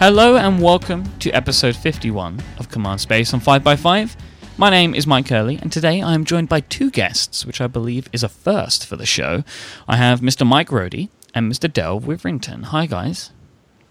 [0.00, 4.16] Hello and welcome to episode 51 of Command Space on 5x5.
[4.56, 7.66] My name is Myke Hurley, and today I am joined by two guests, which I
[7.66, 9.44] believe is a first for the show.
[9.86, 10.46] I have Mr.
[10.46, 11.70] Mike Rohde and Mr.
[11.70, 12.64] Delve Withrington.
[12.64, 13.32] Hi, guys.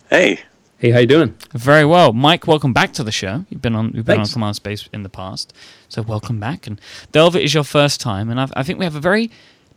[0.09, 0.39] Hey.
[0.79, 1.35] Hey, how you doing?
[1.53, 2.47] Very well, Mike.
[2.47, 3.45] Welcome back to the show.
[3.47, 4.31] You've been on, you've been Thanks.
[4.31, 5.53] on Command Space in the past,
[5.89, 6.65] so welcome back.
[6.65, 6.81] And
[7.11, 9.29] Delve, it is your first time, and I've, I think we have a very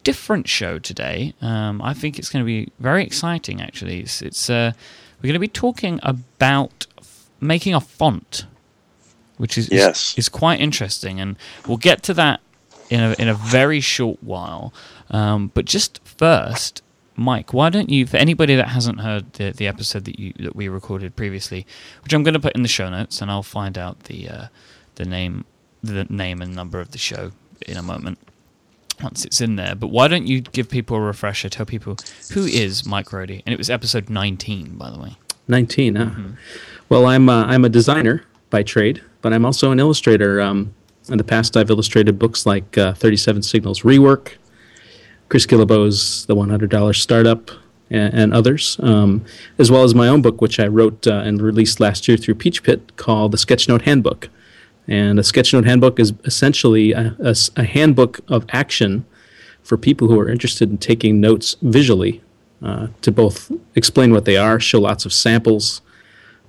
[0.02, 1.34] different show today.
[1.42, 3.60] Um, I think it's going to be very exciting.
[3.60, 4.72] Actually, it's, it's uh,
[5.22, 8.46] we're going to be talking about f- making a font,
[9.36, 10.12] which is, Yes.
[10.12, 11.36] is is quite interesting, and
[11.66, 12.40] we'll get to that
[12.90, 14.72] in a in a very short while.
[15.10, 16.82] Um, but just first,
[17.16, 20.56] Mike, why don't you, for anybody that hasn't heard the, the episode that you that
[20.56, 21.66] we recorded previously,
[22.02, 24.46] which I'm going to put in the show notes, and I'll find out the uh,
[24.96, 25.44] the name
[25.82, 27.32] the name and number of the show
[27.66, 28.18] in a moment
[29.02, 29.74] once it's in there.
[29.74, 31.48] But why don't you give people a refresher?
[31.48, 31.96] Tell people
[32.32, 35.16] who is Mike Rohde, and it was episode 19, by the way.
[35.48, 36.10] 19, huh?
[36.88, 40.40] Well, I'm, uh, I'm a designer by trade, but I'm also an illustrator.
[40.40, 40.74] Um,
[41.08, 44.34] in the past, I've illustrated books like uh, 37 Signals Rework,
[45.28, 47.50] Chris Guillebeau's The $100 Startup,
[47.90, 49.24] and, and others, um,
[49.58, 52.36] as well as my own book, which I wrote uh, and released last year through
[52.36, 54.28] Peachpit called The Sketchnote Handbook.
[54.88, 59.04] And a Sketchnote Handbook is essentially a handbook of action
[59.62, 62.20] for people who are interested in taking notes visually
[62.62, 65.82] uh, to both explain what they are, show lots of samples,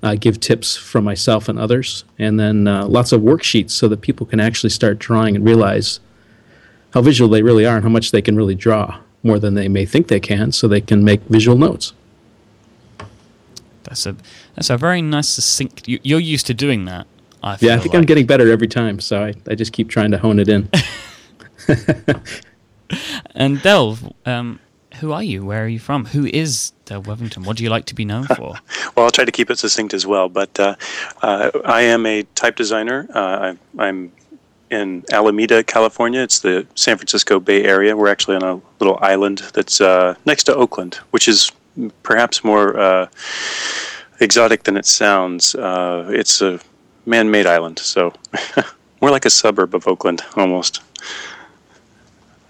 [0.01, 4.01] uh, give tips from myself and others, and then uh, lots of worksheets so that
[4.01, 5.99] people can actually start drawing and realize
[6.93, 9.67] how visual they really are and how much they can really draw more than they
[9.67, 11.93] may think they can, so they can make visual notes.
[13.83, 14.15] That's a
[14.55, 15.87] that's a very nice succinct.
[15.87, 17.07] You, you're used to doing that.
[17.43, 17.99] I feel Yeah, I think like.
[17.99, 20.69] I'm getting better every time, so I, I just keep trying to hone it in.
[23.35, 24.59] And Delve, um,
[24.99, 25.43] who are you?
[25.45, 26.05] Where are you from?
[26.05, 27.45] Who is Delve Withrington?
[27.45, 28.55] What do you like to be known for?
[28.95, 30.29] Well, I'll try to keep it succinct as well.
[30.29, 30.75] But uh,
[31.23, 33.07] uh, I am a type designer.
[33.11, 34.11] Uh, I, I'm
[34.69, 36.21] in Alameda, California.
[36.21, 37.97] It's the San Francisco Bay Area.
[37.97, 41.51] We're actually on a little island that's uh, next to Oakland, which is
[42.03, 43.07] perhaps more uh,
[44.19, 45.55] exotic than it sounds.
[45.55, 46.59] Uh, it's a
[47.05, 48.13] man-made island, so
[49.01, 50.81] more like a suburb of Oakland almost.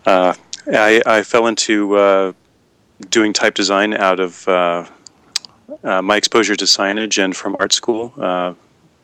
[0.05, 0.33] Uh,
[0.67, 2.33] I, I fell into uh,
[3.09, 4.85] doing type design out of uh,
[5.83, 8.13] uh, my exposure to signage and from art school.
[8.17, 8.53] Uh,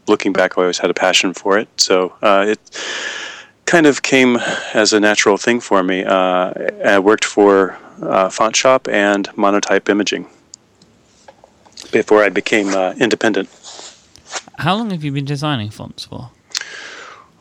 [0.07, 1.67] looking back, I always had a passion for it.
[1.77, 2.59] So uh, it
[3.65, 4.37] kind of came
[4.73, 6.03] as a natural thing for me.
[6.03, 10.27] I worked for FontShop and Monotype Imaging
[11.91, 13.49] before I became independent.
[14.59, 16.31] How long have you been designing fonts for?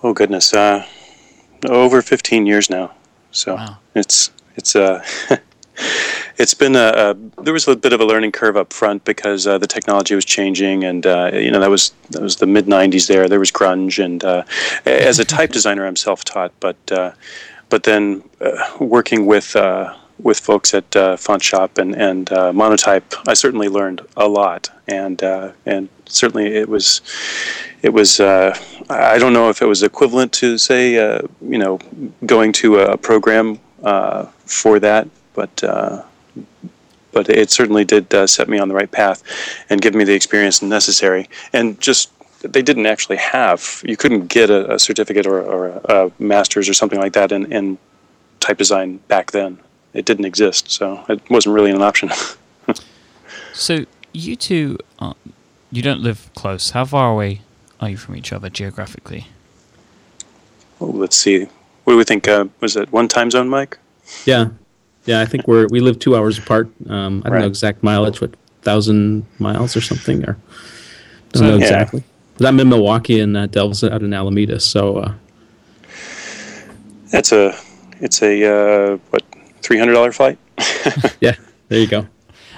[0.05, 0.87] Oh goodness, uh,
[1.69, 2.93] over 15 years now.
[3.33, 3.79] So Wow.
[3.95, 5.05] it's it's uh,
[6.39, 6.93] it's been a,
[7.37, 10.15] a there was a bit of a learning curve up front because uh, the technology
[10.15, 13.41] was changing and uh, you know that was that was the mid 90s there there
[13.41, 14.45] was grunge and uh,
[14.87, 17.13] as a type designer I'm self-taught but uh,
[17.69, 23.15] but then uh, working with uh, with folks at uh, FontShop and and uh, Monotype
[23.27, 27.01] I certainly learned a lot and uh, and certainly it was
[27.83, 28.57] it was uh,
[28.91, 31.79] I don't know if it was equivalent to say uh, you know
[32.27, 35.63] going to a program uh, for that, but
[37.11, 39.23] but it certainly did set me on the right path
[39.71, 41.29] and give me the experience necessary.
[41.53, 42.11] And just
[42.43, 46.69] they didn't actually have you couldn't get a, a certificate or, or a, a master's
[46.69, 47.79] or something like that in, in
[48.41, 49.59] type design back then.
[49.95, 52.11] It didn't exist, so it wasn't really an option.
[53.55, 55.17] So you two, are,
[55.73, 56.71] you don't live close.
[56.71, 57.41] How far away
[57.81, 59.27] are you from each other geographically?
[60.79, 61.49] Well, let's see.
[61.83, 62.29] What do we think?
[62.29, 63.79] Uh, was it one time zone, Mike?
[64.27, 64.51] yeah,
[65.07, 66.69] yeah, I think we're we live two hours apart.
[66.89, 67.41] Um, I don't Right.
[67.41, 68.31] know exact mileage, what
[68.63, 70.37] thousand miles or something, or
[71.33, 71.63] don't So- know Yeah.
[71.65, 72.05] exactly.
[72.37, 75.13] But I'm in Milwaukee and uh, Delve's out in Alameda, so uh,
[77.11, 77.59] That's a
[78.01, 79.25] it's a uh, what
[79.63, 80.39] three hundred dollar flight.
[81.21, 81.35] yeah,
[81.69, 82.07] there you go.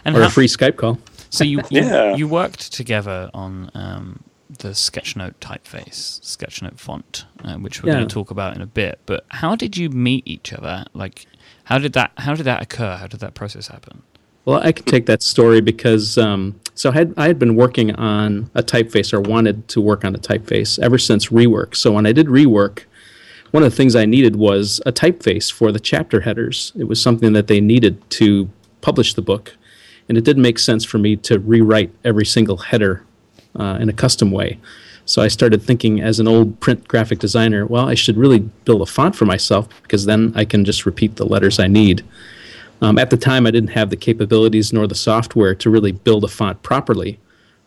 [0.04, 0.98] And or how- a free Skype call.
[1.30, 2.16] So you you, Yeah.
[2.16, 4.20] you worked together on um,
[4.58, 8.98] the Sketchnote typeface, Sketchnote font, uh, which we're going to talk about in a bit.
[9.06, 10.84] But how did you meet each other?
[10.92, 11.26] Like,
[11.64, 12.96] how did that how did that occur?
[12.96, 14.02] How did that process happen?
[14.44, 17.94] Well, I can take that story because um, so I had, I had been working
[17.94, 21.76] on a typeface or wanted to work on a typeface ever since rework.
[21.76, 22.84] So when I did rework,
[23.50, 26.72] one of the things I needed was a typeface for the chapter headers.
[26.76, 28.48] It was something that they needed to
[28.80, 29.56] publish the book,
[30.08, 33.04] and it didn't make sense for me to rewrite every single header
[33.58, 34.58] uh, in a custom way.
[35.04, 38.82] So I started thinking, as an old print graphic designer, well, I should really build
[38.82, 42.04] a font for myself because then I can just repeat the letters I need.
[42.80, 46.22] Um, at the time, I didn't have the capabilities nor the software to really build
[46.22, 47.18] a font properly.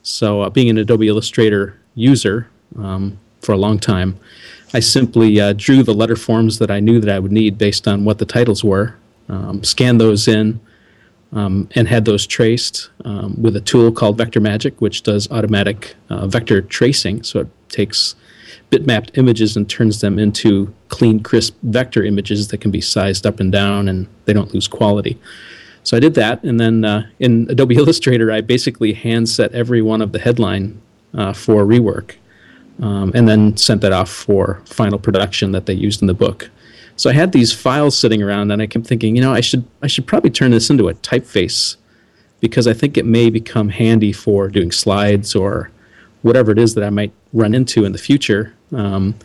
[0.01, 2.47] So, uh, being an Adobe Illustrator user
[2.77, 4.17] um, for a long time,
[4.73, 7.87] I simply uh, drew the letter forms that I knew that I would need based
[7.87, 8.95] on what the titles were,
[9.29, 10.59] um, scanned those in,
[11.31, 15.95] um, and had those traced um, with a tool called Vector Magic, which does automatic
[16.09, 17.23] uh, vector tracing.
[17.23, 18.15] So it takes
[18.71, 23.39] bitmapped images and turns them into clean, crisp vector images that can be sized up
[23.39, 25.19] and down and they don't lose quality.
[25.83, 29.81] So I did that, and then uh, in Adobe Illustrator, I basically hand set every
[29.81, 30.81] one of the headline
[31.13, 32.15] uh, for rework,
[32.81, 36.49] um, and then sent that off for final production that they used in the book.
[36.95, 39.65] So I had these files sitting around, and I kept thinking, you know, I should
[39.81, 41.77] I should probably turn this into a typeface
[42.39, 45.71] because I think it may become handy for doing slides or
[46.23, 48.53] whatever it is that I might run into in the future.
[48.71, 49.15] Um,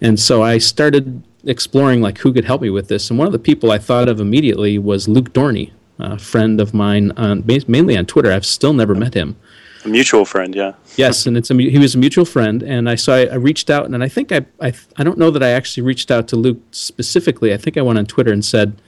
[0.00, 3.10] and so I started exploring like who could help me with this.
[3.10, 6.74] And one of the people I thought of immediately was Luke Dorny, a friend of
[6.74, 8.32] mine, on, mainly on Twitter.
[8.32, 9.36] I've still never met him.
[9.84, 10.72] A mutual friend, yeah.
[10.96, 13.68] yes, and it's a, he was a mutual friend, and I so I, I reached
[13.68, 16.36] out, and I think I, I I don't know that I actually reached out to
[16.36, 17.52] Luke specifically.
[17.52, 18.80] I think I went on Twitter and said,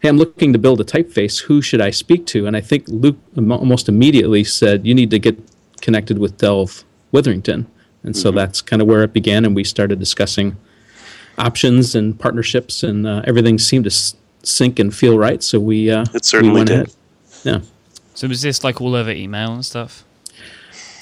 [0.00, 1.42] "Hey, I'm looking to build a typeface.
[1.44, 5.18] Who should I speak to?" And I think Luke almost immediately said, "You need to
[5.18, 5.38] get
[5.80, 6.84] connected with Delve
[7.14, 7.64] Withrington,"
[8.02, 8.36] and so mm-hmm.
[8.36, 10.58] that's kind of where it began, and we started discussing
[11.38, 15.42] options and partnerships, and uh, everything seemed to s- sync and feel right.
[15.42, 16.76] So we uh, it certainly we went did.
[16.76, 16.94] Ahead.
[17.44, 17.60] Yeah.
[18.14, 20.04] So was this like all over email and stuff?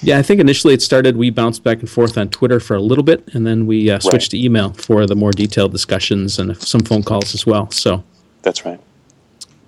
[0.05, 1.17] Yeah, I think initially it started.
[1.17, 3.99] We bounced back and forth on Twitter for a little bit, and then we uh,
[4.01, 4.39] switched right.
[4.39, 7.71] to email for the more detailed discussions and some phone calls as well.
[7.71, 8.05] So
[8.43, 8.81] that's right.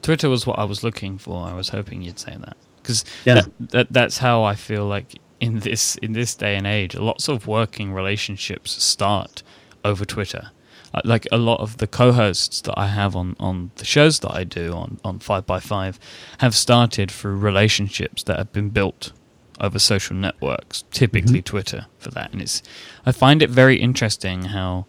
[0.02, 1.46] Twitter was what I was looking for.
[1.46, 3.34] I was hoping you'd say that because yeah.
[3.34, 7.28] that, that that's how I feel like in this in this day and age, lots
[7.28, 9.42] of working relationships start
[9.84, 10.50] over Twitter.
[10.94, 14.32] Uh, like a lot of the co-hosts that I have on, on the shows that
[14.32, 15.98] I do on on Five by Five
[16.38, 19.12] have started through relationships that have been built
[19.60, 21.44] over social networks, typically mm-hmm.
[21.44, 22.32] Twitter for that.
[22.32, 22.62] And it's
[23.04, 24.86] I find it very interesting how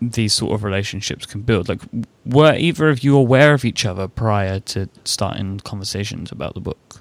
[0.00, 1.68] these sort of relationships can build.
[1.68, 1.80] Like,
[2.26, 7.00] were either of you aware of each other prior to starting conversations about the book?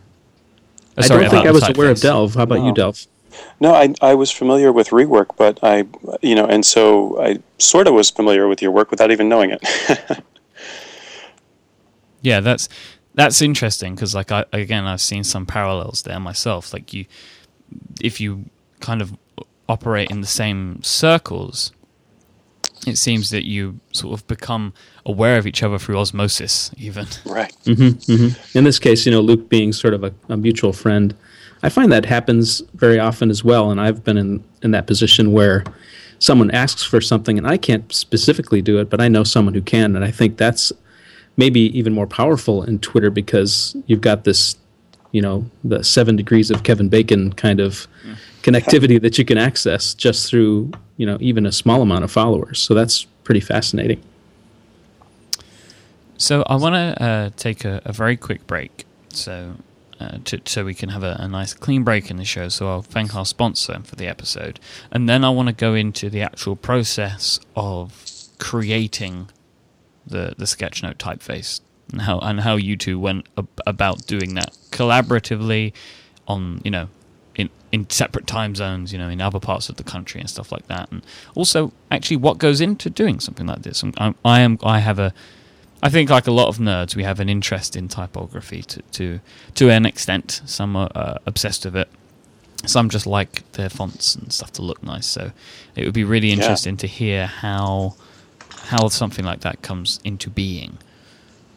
[0.97, 2.35] Oh, sorry, I don't think I was aware of Delve.
[2.35, 2.67] How about no.
[2.67, 3.07] you, Delve?
[3.59, 5.85] No, I, I was familiar with rework, but I,
[6.21, 9.51] you know, and so I sort of was familiar with your work without even knowing
[9.51, 9.61] it.
[12.21, 12.67] yeah, that's
[13.13, 16.73] that's interesting because like I again I've seen some parallels there myself.
[16.73, 17.05] Like you,
[18.01, 18.45] if you
[18.79, 19.17] kind of
[19.67, 21.71] operate in the same circles,
[22.87, 24.73] it seems that you sort of become
[25.05, 27.07] aware of each other through osmosis, even.
[27.25, 27.55] Right.
[27.65, 28.57] Mm-hmm, mm-hmm.
[28.57, 31.15] In this case, you know, Luke being sort of a, a, mutual friend,
[31.63, 33.71] I find that happens very often as well.
[33.71, 35.63] And I've been in, in that position where
[36.19, 39.61] someone asks for something and I can't specifically do it, but I know someone who
[39.61, 39.95] can.
[39.95, 40.73] And I think that's
[41.37, 44.55] maybe even more powerful in Twitter because you've got this,
[45.11, 47.87] you know, the seven degrees of Kevin Bacon kind of
[48.43, 52.59] connectivity that you can access just through, you know, even a small amount of followers.
[52.59, 54.01] So that's pretty fascinating.
[56.17, 59.55] So I want to uh, take a, a, very quick break, so
[59.99, 62.47] uh, to, so we can have a, a, nice clean break in the show.
[62.47, 64.59] So I'll thank our sponsor for the episode,
[64.91, 68.05] and then I want to go into the actual process of
[68.37, 69.29] creating
[70.05, 71.61] the the sketchnote typeface
[71.91, 75.73] and how and how you two went ab- about doing that collaboratively
[76.27, 76.87] on you know
[77.35, 80.51] in in separate time zones you know in other parts of the country and stuff
[80.51, 80.91] like that.
[80.91, 81.05] And
[81.35, 83.83] also actually what goes into doing something like this?
[83.97, 85.13] I'm, I am I have a
[85.83, 89.19] I think like a lot of nerds we have an interest in typography to to
[89.55, 90.41] to an extent.
[90.45, 91.89] Some are uh, obsessed with it.
[92.65, 95.07] Some just like their fonts and stuff to look nice.
[95.07, 95.31] So
[95.75, 96.81] it would be really interesting yeah.
[96.81, 97.95] to hear how
[98.65, 100.77] how something like that comes into being.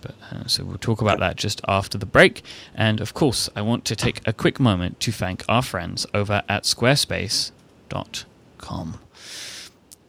[0.00, 2.42] But, uh, so we'll talk about that just after the break.
[2.74, 6.42] And of course, I want to take a quick moment to thank our friends over
[6.48, 8.98] at squarespace.com.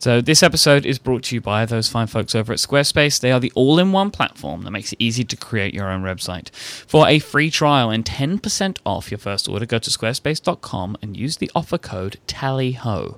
[0.06, 3.20] So, this episode is brought to you by those fine folks over at Squarespace.
[3.20, 6.04] They are the all in one platform that makes it easy to create your own
[6.04, 6.54] website.
[6.54, 11.38] For a free trial and 10% off your first order, go to squarespace.com and use
[11.38, 13.18] the offer code TALLYHO.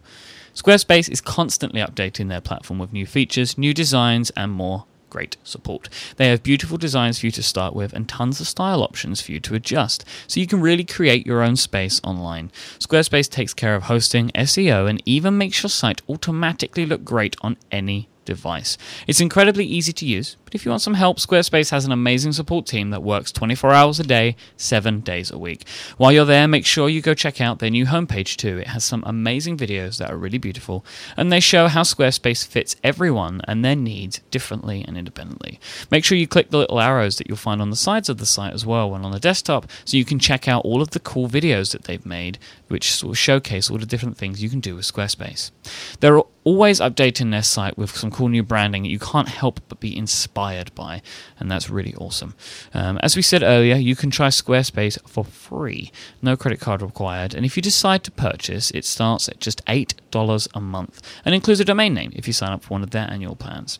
[0.57, 5.87] Squarespace is constantly updating their platform with new features, new designs, and more great support.
[6.15, 9.33] They have beautiful designs for you to start with and tons of style options for
[9.33, 12.51] you to adjust, so you can really create your own space online.
[12.79, 17.55] Squarespace takes care of hosting, SEO, and even makes your site automatically look great on
[17.71, 18.77] any device.
[19.07, 22.33] It's incredibly easy to use, but if you want some help, Squarespace has an amazing
[22.33, 25.67] support team that works 24 hours a day, 7 days a week.
[25.97, 28.59] While you're there, make sure you go check out their new homepage too.
[28.59, 32.75] It has some amazing videos that are really beautiful, and they show how Squarespace fits
[32.83, 35.59] everyone and their needs differently and independently.
[35.89, 38.25] Make sure you click the little arrows that you'll find on the sides of the
[38.25, 40.99] site as well when on the desktop so you can check out all of the
[40.99, 44.75] cool videos that they've made which of showcase all the different things you can do
[44.75, 45.51] with Squarespace.
[45.99, 49.95] They're always updating their site with some cool new branding you can't help but be
[49.95, 51.01] inspired by,
[51.37, 52.33] and that's really awesome.
[52.73, 57.35] Um, as we said earlier, you can try Squarespace for free, no credit card required,
[57.35, 61.59] and if you decide to purchase, it starts at just $8 a month and includes
[61.59, 63.79] a domain name if you sign up for one of their annual plans.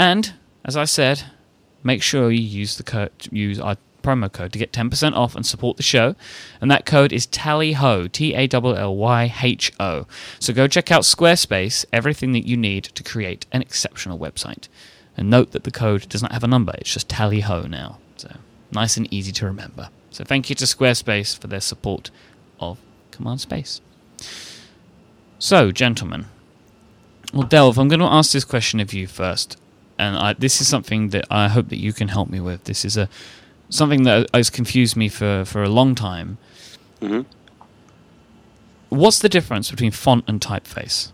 [0.00, 0.32] And,
[0.64, 1.24] as I said,
[1.82, 5.76] make sure you use the use our promo code to get 10% off and support
[5.76, 6.14] the show.
[6.60, 10.06] And that code is TALLYHO, T A L L Y H O.
[10.38, 14.68] So go check out Squarespace, everything that you need to create an exceptional website.
[15.16, 17.98] And note that the code does not have a number, it's just TALLYHO now.
[18.16, 18.36] So
[18.70, 19.88] nice and easy to remember.
[20.10, 22.10] So thank you to Squarespace for their support
[22.60, 22.78] of
[23.10, 23.80] Command Space.
[25.38, 26.26] So, gentlemen,
[27.34, 29.58] well, Delve, I'm going to ask this question of you first,
[29.98, 32.64] and I, this is something that I hope that you can help me with.
[32.64, 33.10] This is a
[33.68, 36.38] something that has confused me for, for a long time.
[37.00, 37.22] Mm-hmm.
[38.88, 41.12] What's the difference between font and typeface?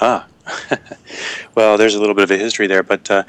[0.00, 0.26] Ah,
[1.54, 3.24] well, there's a little bit of a history there, but uh,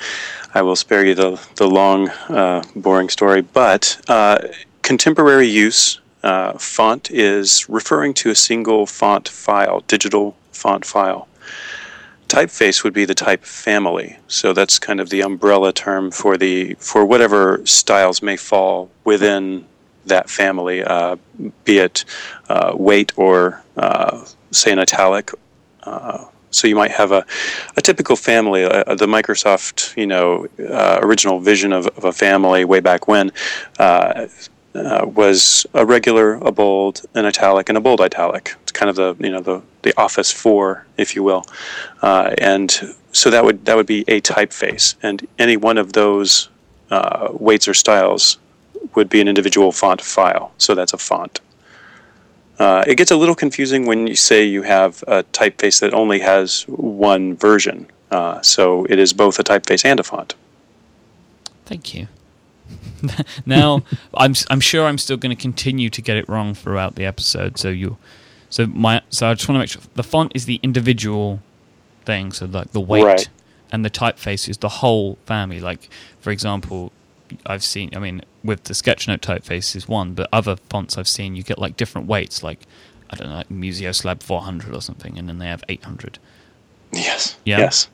[0.54, 3.42] I will spare you the, the long, uh, boring story.
[3.42, 4.40] But uh,
[4.82, 11.28] contemporary use, uh, font is referring to a single font file, digital font file
[12.28, 14.18] typeface would be the type family.
[14.28, 19.66] So that's kind of the umbrella term for the for whatever styles may fall within
[20.06, 21.16] that family, uh,
[21.64, 22.06] be it
[22.50, 25.32] uh, weight or uh, say an italic.
[25.84, 27.26] Uh, so you might have a,
[27.76, 32.64] a typical family, uh, the Microsoft, you know, uh, original vision of, of, a family
[32.64, 33.32] way back when
[34.74, 38.56] was a regular, a bold, an italic, and a bold italic.
[38.76, 41.46] Kind of the you know the the Office four, if you will,
[42.02, 42.70] uh, and
[43.12, 46.50] so that would that would be a typeface, and any one of those
[46.92, 48.38] uh, weights or styles
[48.96, 50.52] would be an individual font file.
[50.58, 51.40] So that's a font.
[52.60, 56.20] Uh, it gets a little confusing when you say you have a typeface that only
[56.20, 57.88] has one version.
[58.12, 60.36] Uh, so it is both a typeface and a font.
[61.66, 62.08] Thank you.
[63.46, 67.06] now I'm I'm sure I'm still going to continue to get it wrong throughout the
[67.06, 67.58] episode.
[67.58, 67.98] So you,
[68.56, 71.42] so my so I just want to make sure the font is the individual
[72.06, 72.32] thing.
[72.32, 73.30] So like the weight right.
[73.70, 75.60] and the typeface is the whole family.
[75.60, 75.90] Like
[76.22, 76.94] for example,
[77.46, 77.94] I've seen.
[77.94, 81.60] I mean, with the Sketchnote typeface is one, but other fonts I've seen you get
[81.60, 82.44] like different weights.
[82.44, 82.62] Like
[83.10, 86.18] I don't know, like Museo Slab 400 or something, and then they have 800.
[86.94, 87.36] Yes.
[87.44, 87.58] Yeah.
[87.58, 87.90] Yes.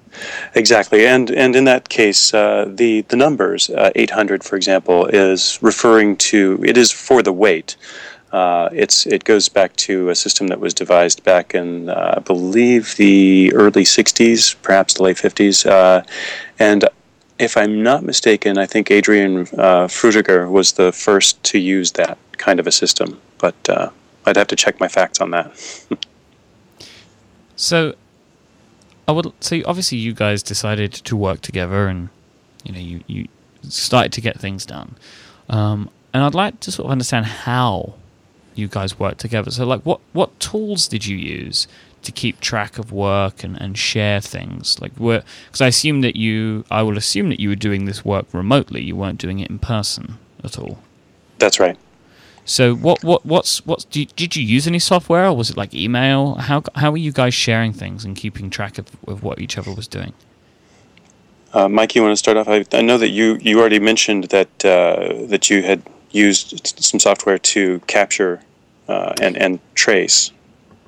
[0.53, 5.57] Exactly, and and in that case, uh, the the numbers uh, 800, for example, is
[5.63, 7.77] referring to it is for the weight.
[8.31, 12.19] Uh, it's it goes back to a system that was devised back in uh, I
[12.19, 16.03] believe the early 60s, perhaps the late 50s, uh,
[16.59, 16.87] and
[17.39, 22.17] if I'm not mistaken, I think Adrian uh, Frutiger was the first to use that
[22.37, 23.55] kind of a system, but
[24.25, 25.51] I'd have to check my facts on that.
[27.55, 27.95] so
[29.07, 32.09] I would so obviously you guys decided to work together and
[32.63, 33.27] you know you you
[33.67, 34.95] started to get things done.
[35.49, 37.95] Um, and I'd like to sort of understand how
[38.55, 39.51] you guys work together.
[39.51, 41.67] So like what what tools did you use
[42.03, 44.79] to keep track of work and, and share things?
[44.81, 48.25] Like because I assume that you I will assume that you were doing this work
[48.33, 48.81] remotely.
[48.81, 50.79] You weren't doing it in person at all.
[51.37, 51.77] That's right.
[52.45, 55.57] So what what what's what's did you, did you use any software or was it
[55.57, 56.35] like email?
[56.35, 59.73] How how were you guys sharing things and keeping track of, of what each other
[59.73, 60.13] was doing?
[61.53, 62.47] Uh, Mike, you want to start off?
[62.47, 65.81] I, I know that you, you already mentioned that uh, that you had
[66.11, 68.41] used some software to capture
[68.87, 70.31] uh, and and trace.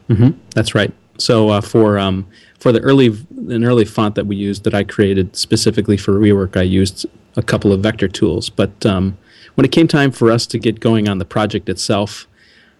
[0.09, 0.31] Mm-hmm.
[0.51, 0.93] That's right.
[1.17, 2.27] So uh, for um,
[2.59, 3.07] for the early
[3.49, 7.43] an early font that we used that I created specifically for rework, I used a
[7.43, 9.17] couple of vector tools, but um,
[9.55, 12.27] when it came time for us to get going on the project itself,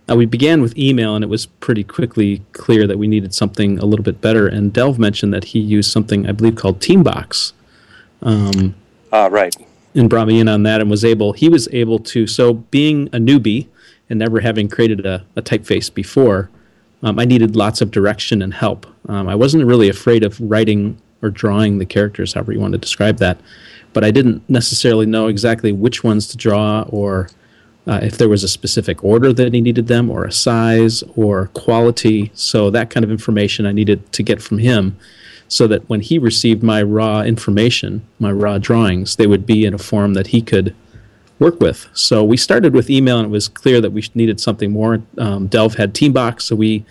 [0.09, 3.79] uh, we began with email, and it was pretty quickly clear that we needed something
[3.79, 4.47] a little bit better.
[4.47, 7.53] And Delve mentioned that he used something I believe called Teambox.
[8.21, 8.75] Um,
[9.12, 9.55] ah, right.
[9.95, 11.33] And brought me in on that, and was able.
[11.33, 12.25] He was able to.
[12.25, 13.67] So, being a newbie
[14.09, 16.50] and never having created a, a typeface before,
[17.03, 18.88] um, I needed lots of direction and help.
[19.07, 22.79] Um, I wasn't really afraid of writing or drawing the characters, however you want to
[22.79, 23.38] describe that
[23.93, 27.29] but I didn't necessarily know exactly which ones to draw or
[27.85, 31.47] uh, if there was a specific order that he needed them or a size or
[31.47, 32.31] quality.
[32.33, 34.97] So that kind of information I needed to get from him.
[35.53, 39.74] So that when he received my raw information, my raw drawings, they would be in
[39.75, 40.75] a form that he could
[41.38, 41.88] work with.
[41.93, 45.03] So we started with email, and it was clear that we needed something more.
[45.19, 46.83] Um, Delve had Teambox, so we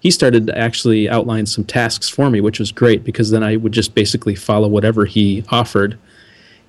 [0.00, 3.56] he started to actually outline some tasks for me, which was great because then I
[3.56, 5.98] would just basically follow whatever he offered.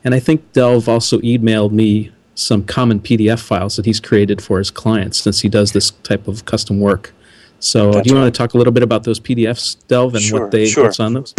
[0.06, 4.58] And I think Delve also emailed me some common PDF files that he's created for
[4.58, 7.14] his clients since he does this type of custom work.
[7.62, 8.24] So, That's do you right.
[8.24, 10.86] want to talk a little bit about those PDFs, Delve, and sure, what they sure.
[10.86, 11.36] what's on those?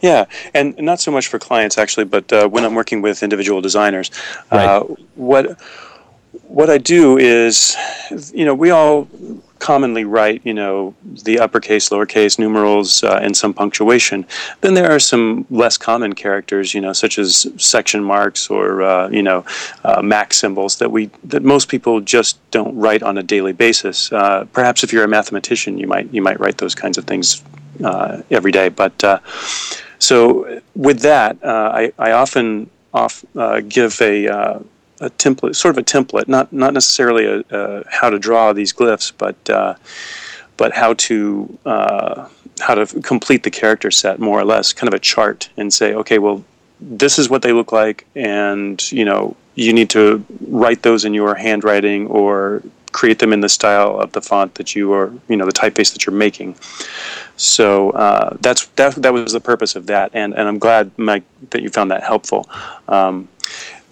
[0.00, 0.24] Yeah,
[0.54, 4.10] and not so much for clients actually, but uh, when I'm working with individual designers,
[4.50, 4.64] right.
[4.64, 4.84] uh,
[5.16, 5.60] what
[6.48, 7.76] what I do is,
[8.32, 9.06] you know, we all
[9.60, 14.26] commonly write, you know, the uppercase, lowercase, numerals, uh, and some punctuation.
[14.62, 19.08] Then there are some less common characters, you know, such as section marks or uh,
[19.10, 19.44] you know,
[19.84, 24.10] uh, Mac symbols that we that most people just don't write on a daily basis.
[24.12, 27.42] Uh, perhaps if you're a mathematician, you might you might write those kinds of things
[27.84, 28.68] uh, every day.
[28.70, 29.20] But uh,
[29.98, 33.24] so with that, I I often off
[33.68, 34.62] give a
[35.00, 38.72] a template, sort of a template, not not necessarily a, a how to draw these
[38.72, 39.74] glyphs, but uh,
[40.56, 42.28] but how to uh,
[42.60, 45.94] how to complete the character set more or less, kind of a chart, and say,
[45.94, 46.44] okay, well,
[46.80, 51.14] this is what they look like, and you know, you need to write those in
[51.14, 55.36] your handwriting or create them in the style of the font that you are, you
[55.36, 56.56] know, the typeface that you're making.
[57.36, 58.94] So uh, that's that.
[58.96, 62.02] That was the purpose of that, and and I'm glad, Mike, that you found that
[62.02, 62.48] helpful.
[62.88, 63.28] Um,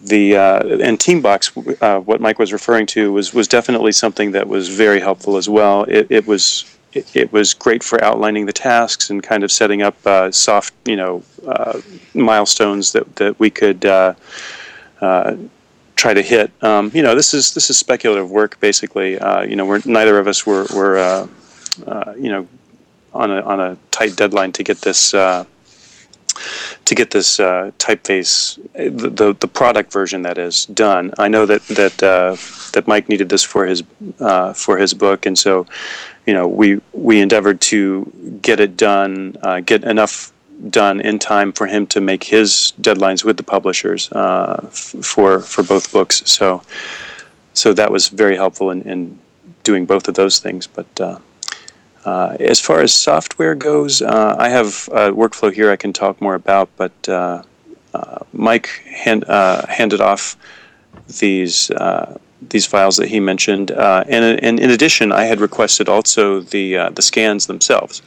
[0.01, 4.49] the uh, and Teambox, uh, what Mike was referring to, was was definitely something that
[4.49, 5.85] was very helpful as well.
[5.85, 9.83] It, it was it, it, was great for outlining the tasks and kind of setting
[9.83, 11.81] up uh, soft, you know, uh,
[12.15, 14.15] milestones that that we could uh,
[15.01, 15.37] uh,
[15.97, 16.51] try to hit.
[16.63, 19.13] Um, you know, this is this is speculative work basically.
[19.49, 21.29] you know, we're neither of us were were
[22.17, 22.47] you know
[23.13, 25.13] on a on a tight deadline to get this
[26.85, 31.13] to get this uh, typeface, the, the, the product version that is done.
[31.19, 32.37] I know that that uh,
[32.73, 33.83] that Mike needed this for his
[34.21, 35.67] uh, for his book, and so
[36.27, 38.11] you know we we endeavored to
[38.43, 40.33] get it done, uh, get enough
[40.71, 45.41] done in time for him to make his deadlines with the publishers uh, f- for
[45.41, 46.23] for both books.
[46.27, 46.63] So
[47.55, 49.19] so that was very helpful in, in
[49.63, 51.19] doing both of those things, but.
[52.05, 56.21] Uh, as far as software goes, uh, I have a workflow here I can talk
[56.21, 57.43] more about, but uh,
[57.95, 60.37] uh Mike hand, uh, handed off
[61.21, 62.19] these uh,
[62.51, 67.03] these files that he mentioned, and, and, in addition, I had requested also the the
[67.03, 68.01] scans themselves.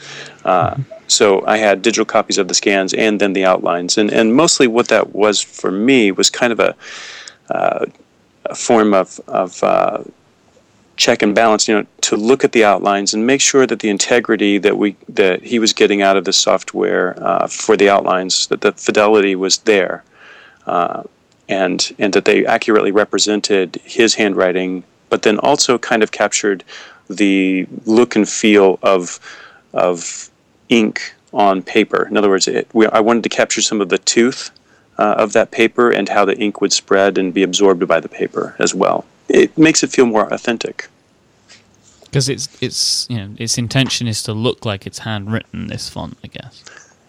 [1.07, 4.67] So I had digital copies of the scans and then the outlines, and and mostly
[4.67, 6.75] what that was for me was kind of a
[8.45, 9.61] a form of of
[11.01, 13.89] check and balance, you know, to look at the outlines and make sure that the
[13.89, 18.45] integrity that we that he was getting out of the software uh, for the outlines,
[18.47, 20.03] that the fidelity was there,
[20.67, 21.01] uh,
[21.49, 26.63] and and that they accurately represented his handwriting, but then also kind of captured
[27.09, 29.19] the look and feel of
[29.73, 30.29] of
[30.69, 32.07] ink on paper.
[32.07, 34.51] In other words, it, we, I wanted to capture some of the tooth
[34.99, 38.09] uh, of that paper and how the ink would spread and be absorbed by the
[38.09, 40.87] paper as well it makes it feel more authentic.
[42.11, 45.67] Because its its you know its intention is to look like it's handwritten.
[45.67, 46.63] This font, I guess.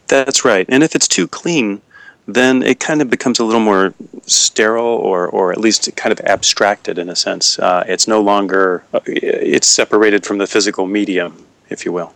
[0.07, 0.65] That's right.
[0.69, 1.83] And if it's too clean,
[2.29, 3.95] then it kind of becomes a little more
[4.27, 7.59] sterile, or or at least kind of abstracted in a sense.
[7.59, 12.15] Uh, it's no longer uh, it's separated from the physical medium, if you will.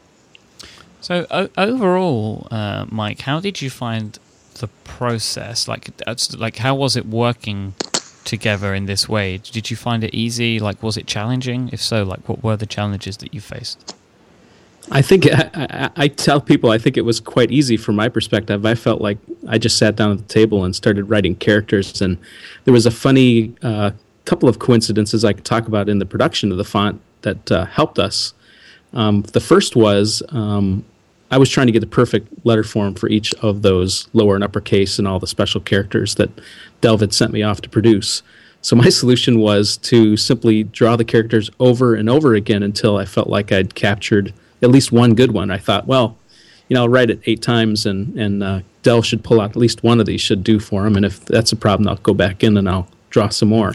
[1.01, 4.19] So o- overall, uh, Mike, how did you find
[4.61, 5.67] the process?
[5.67, 5.91] Like,
[6.37, 7.75] like how was it working
[8.27, 9.39] together in this way.
[9.39, 10.59] Did you find it easy?
[10.59, 11.71] Like, was it challenging?
[11.73, 13.95] If so, like, what were the challenges that you faced?
[14.91, 18.67] I think I, I, tell people I think it was quite easy from my perspective.
[18.67, 22.19] I felt like I just sat down at the table and started writing characters, and
[22.65, 23.93] there was a funny uh,
[24.25, 27.65] couple of coincidences I could talk about in the production of the font that uh,
[27.67, 28.35] helped us.
[28.93, 30.85] Um, the first was um,
[31.31, 34.45] I was trying to get the perfect letter form for each of those lower and
[34.45, 36.31] uppercase and all the special characters that
[36.81, 38.23] Delve had sent me off to produce.
[38.63, 43.05] So my solution was to simply draw the characters over and over again until I
[43.05, 45.51] felt like I'd captured at least one good one.
[45.51, 46.17] I thought, well,
[46.69, 49.57] you know, I'll write it eight times, and and uh, Delve should pull out at
[49.57, 50.97] least one of these should do for him.
[50.97, 53.75] And if that's a problem, I'll go back in and I'll draw some more.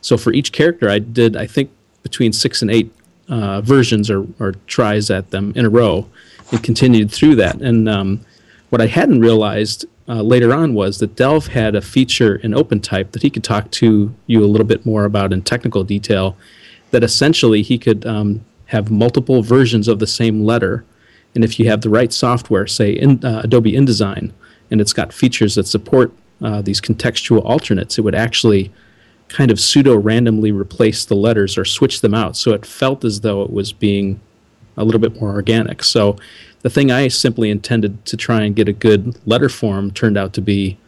[0.00, 1.70] So for each character, I did I think
[2.02, 2.92] between six and eight
[3.28, 6.08] uh, versions or, or tries at them in a row
[6.52, 7.60] and continued through that.
[7.60, 8.20] And um,
[8.70, 13.12] what I hadn't realized uh, later on was that Delve had a feature in OpenType
[13.12, 16.36] that he could talk to you a little bit more about in technical detail.
[16.90, 20.84] That essentially he could um, have multiple versions of the same letter
[21.34, 24.32] And if you have the right software, say in, uh, Adobe InDesign,
[24.70, 28.72] and it's got features that support uh, these contextual alternates, it would actually
[29.28, 32.36] kind of pseudo randomly replace the letters or switch them out.
[32.36, 34.20] So it felt as though it was being
[34.76, 35.84] a little bit more organic.
[35.84, 36.16] So
[36.62, 40.32] the thing I simply intended to try and get a good letter form turned out
[40.34, 40.78] to be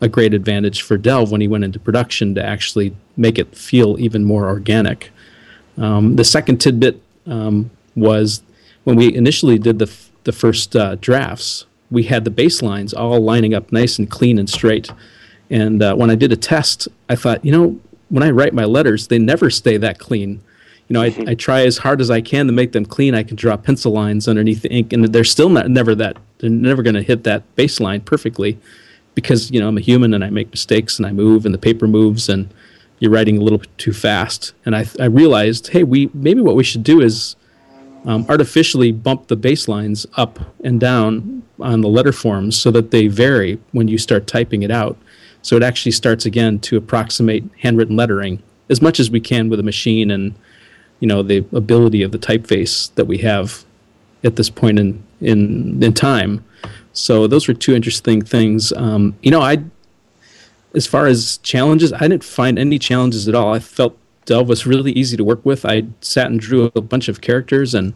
[0.00, 3.98] a great advantage for Delve when he went into production to actually make it feel
[3.98, 5.10] even more organic.
[5.78, 8.42] Um, the second tidbit um, was
[8.84, 13.20] when we initially did the, f- the first uh, drafts, we had the baselines all
[13.20, 14.90] lining up nice and clean and straight.
[15.50, 18.64] And uh, when I did a test, I thought, you know, when I write my
[18.64, 20.42] letters, they never stay that clean.
[20.88, 23.14] You know, I, I try as hard as I can to make them clean.
[23.14, 26.18] I can draw pencil lines underneath the ink, and they're still not never that.
[26.38, 28.58] They're never going to hit that baseline perfectly,
[29.14, 31.58] because you know I'm a human and I make mistakes and I move and the
[31.58, 32.52] paper moves and
[33.00, 34.52] you're writing a little too fast.
[34.64, 37.36] And I, I realized, hey, we maybe what we should do is
[38.04, 43.06] um, artificially bump the baselines up and down on the letter forms so that they
[43.06, 44.96] vary when you start typing it out.
[45.42, 49.60] So it actually starts again to approximate handwritten lettering as much as we can with
[49.60, 50.34] a machine and
[51.00, 53.64] you know the ability of the typeface that we have
[54.22, 56.44] at this point in in, in time.
[56.92, 58.72] So those were two interesting things.
[58.72, 59.64] Um, you know, I
[60.74, 63.54] as far as challenges, I didn't find any challenges at all.
[63.54, 65.64] I felt Delve was really easy to work with.
[65.64, 67.94] I sat and drew a bunch of characters, and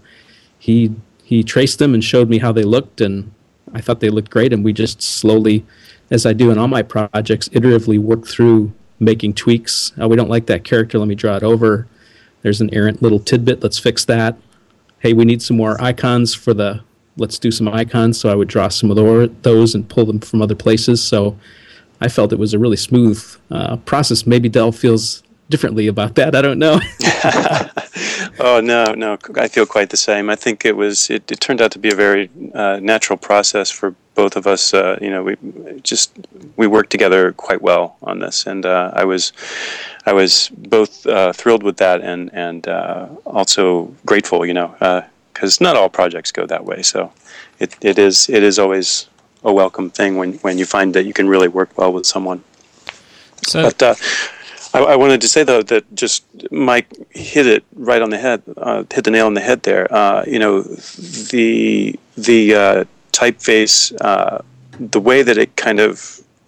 [0.58, 3.32] he he traced them and showed me how they looked, and
[3.72, 4.52] I thought they looked great.
[4.52, 5.64] And we just slowly,
[6.10, 9.92] as I do in all my projects, iteratively work through making tweaks.
[9.98, 10.98] Oh, we don't like that character.
[10.98, 11.86] Let me draw it over.
[12.42, 13.62] There's an errant little tidbit.
[13.62, 14.36] Let's fix that.
[15.00, 16.80] Hey, we need some more icons for the.
[17.16, 18.18] Let's do some icons.
[18.20, 18.96] So I would draw some of
[19.42, 21.02] those and pull them from other places.
[21.02, 21.36] So
[22.00, 24.24] I felt it was a really smooth uh, process.
[24.24, 26.36] Maybe Delve feels differently about that.
[26.36, 26.78] I don't know.
[28.40, 30.30] oh no, no, I feel quite the same.
[30.30, 31.10] I think it was.
[31.10, 34.74] It, it turned out to be a very uh, natural process for both of us.
[34.74, 35.36] Uh, you know, we
[35.82, 36.12] just
[36.56, 39.32] we worked together quite well on this, and uh, I was,
[40.06, 44.46] I was both uh, thrilled with that and and uh, also grateful.
[44.46, 46.82] You know, because not all projects go that way.
[46.82, 47.12] So,
[47.58, 49.08] it, it is it is always
[49.44, 52.42] a welcome thing when, when you find that you can really work well with someone.
[53.46, 53.94] So, but uh,
[54.78, 58.42] I, I, wanted to say though that just Mike hit it right on the head,
[58.56, 59.92] uh, hit the nail on the head there.
[59.92, 64.38] Uh, you know, the the uh, typeface, uh,
[64.78, 65.98] the way that it kind of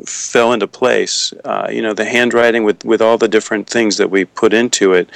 [0.07, 1.33] fell into place.
[1.45, 4.93] Uh, you know, the handwriting with with all the different things that we put into
[4.93, 5.09] it.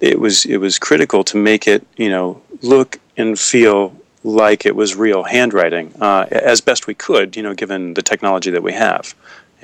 [0.00, 3.94] it was it was critical to make it you know look and feel
[4.26, 8.50] like it was real handwriting uh, as best we could, you know, given the technology
[8.50, 9.14] that we have.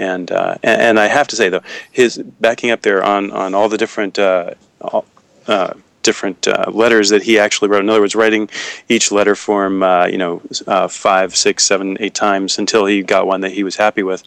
[0.03, 3.69] And, uh, and I have to say though, his backing up there on on all
[3.69, 5.05] the different uh, all,
[5.47, 7.85] uh, different uh, letters that he actually wrote.
[7.85, 8.51] In other words, writing
[8.88, 10.41] each letter form, uh, you know,
[10.88, 14.23] five, six, seven, eight times until he got one that he was happy with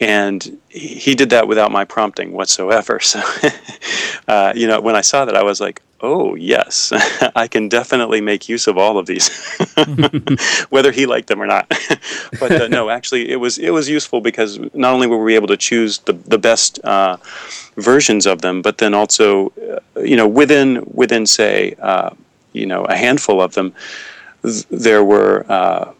[0.00, 2.98] and he did that without my prompting whatsoever.
[3.10, 3.20] So,
[4.28, 6.92] uh, you know, when I saw that, I was like, "Oh yes,
[7.34, 9.28] I can definitely make use of all of these,
[10.70, 11.66] whether he liked them or not."
[12.38, 15.48] but uh, no, actually, it was it was useful because not only were we able
[15.48, 17.16] to choose the the best uh,
[17.76, 19.52] versions of them, but then also,
[19.96, 22.10] uh, you know, within within say, uh,
[22.52, 23.72] you know, a handful of them,
[24.42, 25.44] th- there were.
[25.48, 25.92] Uh,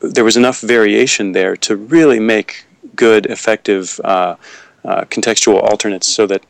[0.00, 2.64] there was enough variation there to really make
[3.00, 4.36] good, effective uh,
[4.84, 6.42] uh, contextual alternates, so that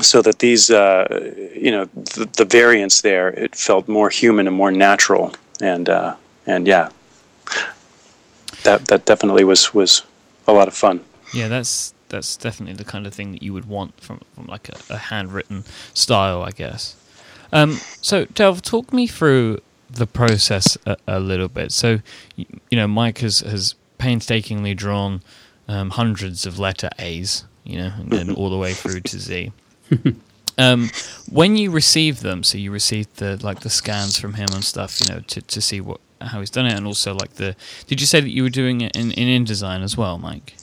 [0.00, 1.06] so that these uh,
[1.54, 6.14] you know the, the, variance there it felt more human and more natural, and uh,
[6.46, 6.88] and yeah,
[8.64, 10.02] that that definitely was was
[10.46, 11.00] a lot of fun.
[11.34, 14.68] Yeah, that's that's definitely the kind of thing that you would want from from like
[14.68, 16.96] a, a handwritten style, I guess.
[17.52, 21.72] Um, so, Delve, talk me through the process a, a, little bit.
[21.72, 22.00] So,
[22.36, 25.22] you, you know, Mike has has painstakingly drawn
[25.68, 29.52] um, hundreds of letter A's, you know, and then all the way through to Z.
[30.58, 30.90] Um,
[31.30, 35.00] when you receive them, so you received the like the scans from him and stuff,
[35.00, 37.54] you know, to, to see what how he's done it, and also like the.
[37.86, 40.56] Did you say that you were doing it in in InDesign as well, Mike?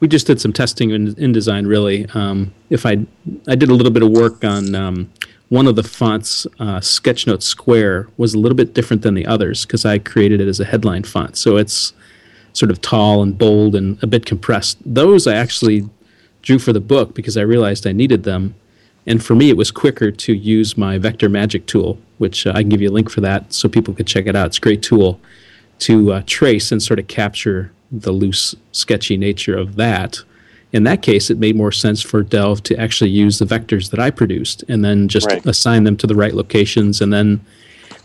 [0.00, 1.66] We just did some testing in InDesign.
[1.66, 3.04] Really, um, if I
[3.46, 5.12] I did a little bit of work on um,
[5.50, 9.66] one of the fonts, uh, Sketchnote Square, was a little bit different than the others
[9.66, 11.36] because I created it as a headline font.
[11.36, 11.92] So it's
[12.56, 14.78] sort of tall and bold and a bit compressed.
[14.86, 15.88] Those I actually
[16.40, 18.54] drew for the book because I realized I needed them.
[19.06, 22.62] And for me, it was quicker to use my Vector Magic tool, which uh, I
[22.62, 24.46] can give you a link for that so people could check it out.
[24.46, 25.20] It's a great tool
[25.80, 30.22] to uh, trace and sort of capture the loose, sketchy nature of that.
[30.72, 34.00] In that case, it made more sense for Delve to actually use the vectors that
[34.00, 35.44] I produced and then just right.
[35.44, 37.44] assign them to the right locations and then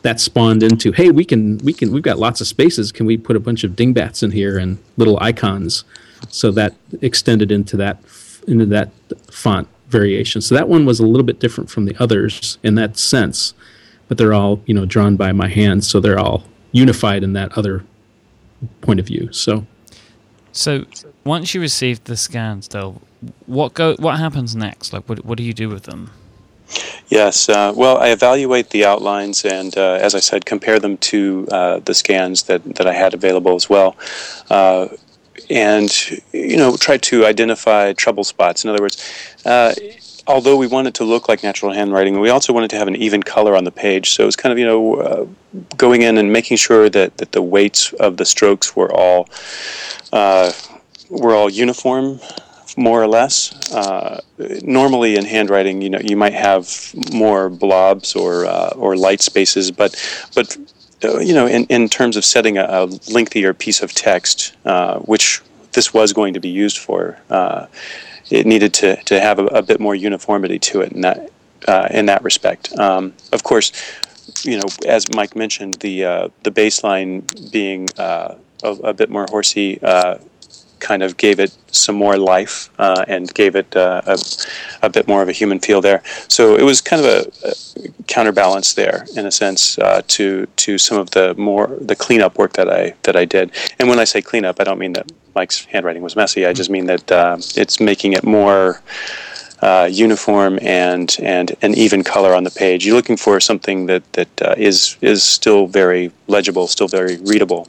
[0.04, 2.92] that spawned into hey we can we can we've got lots of spaces.
[2.92, 5.84] Can we put a bunch of dingbats in here and little icons?
[6.30, 8.02] So that extended into that
[8.48, 8.92] into that
[9.32, 10.42] font variation.
[10.42, 13.54] So that one was a little bit different from the others in that sense
[14.12, 17.58] but they're all you know drawn by my hand so they're all unified in that
[17.58, 17.82] other
[18.82, 19.32] point of view.
[19.32, 19.66] So
[20.52, 20.86] so
[21.24, 23.00] once you receive the scans though
[23.46, 24.92] what go what happens next?
[24.92, 26.10] Like what, what do you do with them
[27.10, 27.50] Yes.
[27.50, 31.80] Uh, well, I evaluate the outlines and, uh, as I said, compare them to uh,
[31.80, 33.96] the scans that, that I had available as well.
[34.50, 34.88] Uh,
[35.50, 35.92] and,
[36.32, 38.64] you know, try to identify trouble spots.
[38.64, 39.04] In other words,
[39.46, 39.74] uh,
[40.28, 43.22] although we wanted to look like natural handwriting, we also wanted to have an even
[43.22, 44.12] color on the page.
[44.12, 45.26] So it was kind of, you know, uh,
[45.76, 49.28] going in and making sure that, that the weights of the strokes were all
[51.10, 52.22] were all uniform
[52.78, 53.72] more or less.
[53.72, 54.22] Uh,
[54.62, 59.72] normally in handwriting, you know, you might have more blobs or uh, or light spaces,
[59.72, 59.96] but
[60.36, 60.58] but
[61.04, 65.00] uh, you know, in, in terms of setting a, a lengthier piece of text, uh,
[65.00, 65.42] which
[65.74, 67.66] this was going to be used for, uh,
[68.30, 71.30] it needed to, to have a, a, bit more uniformity to it in that
[71.68, 72.78] uh, in that respect.
[72.78, 73.72] Um, of course,
[74.44, 79.80] you know, as Mike mentioned, the the baseline being a, a, bit more horsey
[80.82, 84.18] kind of gave it some more life uh, and gave it uh, a,
[84.82, 86.02] a, bit more of a human feel there.
[86.28, 87.54] So it was kind of a, a
[88.08, 92.54] counterbalance there, in a sense, uh, to to some of the more the cleanup work
[92.54, 93.52] that I that I did.
[93.80, 96.46] And when I say cleanup, I don't mean that Mike's handwriting was messy.
[96.46, 98.82] I just mean that uh, it's making it more.
[99.64, 102.84] Uh, uniform and and an even color on the page.
[102.84, 107.68] You're looking for something that that uh, is is still very legible, still very readable.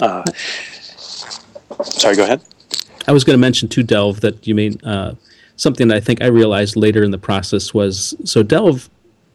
[0.00, 0.24] Uh,
[1.82, 2.42] Sorry, go ahead.
[3.06, 5.14] I was going to mention to Delve that you mean uh,
[5.56, 8.88] something that I think I realized later in the process was so Delve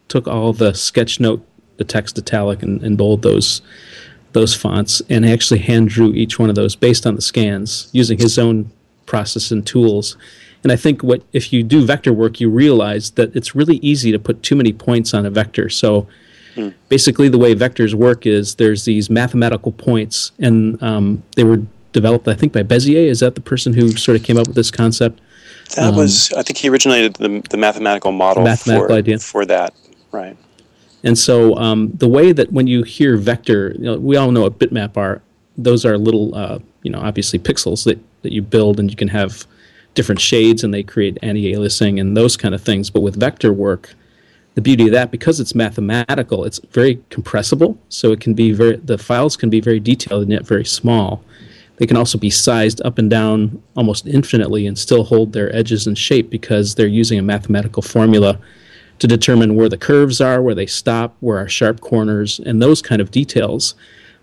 [0.08, 1.46] took all the sketch note,
[1.78, 3.62] the text italic and, and bold those
[4.34, 8.18] those fonts and actually hand drew each one of those based on the scans using
[8.18, 8.70] his own
[9.06, 10.18] process and tools.
[10.64, 14.12] And I think what if you do vector work, you realize that it's really easy
[14.12, 15.70] to put too many points on a vector.
[15.70, 16.08] So
[16.56, 16.70] hmm.
[16.90, 22.28] basically, the way vectors work is there's these mathematical points, and um, they were developed,
[22.28, 23.08] I think, by Bezier.
[23.08, 25.20] Is that the person who sort of came up with this concept?
[25.76, 29.20] That um, was, I think, he originated the, the mathematical model mathematical for, idea.
[29.20, 29.74] for that,
[30.12, 30.38] right?
[31.04, 34.42] And so um, the way that when you hear vector, you know, we all know
[34.42, 35.22] what bitmap are.
[35.60, 39.08] Those are little, uh, you know, obviously pixels that, that you build, and you can
[39.08, 39.46] have
[39.96, 42.90] different shades, and they create anti-aliasing and those kind of things.
[42.90, 43.96] But with vector work,
[44.58, 48.76] the beauty of that because it's mathematical it's very compressible so it can be very
[48.78, 51.24] the files can be very detailed and yet very small
[51.78, 55.88] they can also be sized up and down almost infinitely and still hold their edges
[55.88, 58.40] and shape because they're using a mathematical formula
[59.00, 62.82] to determine where the curves are, where they stop, where are sharp corners, and those
[62.82, 63.76] kind of details.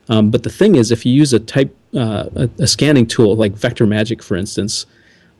[0.08, 3.36] Um, but the thing is, if you use a type uh, a, a, scanning tool
[3.36, 4.84] like Vector Magic, for instance,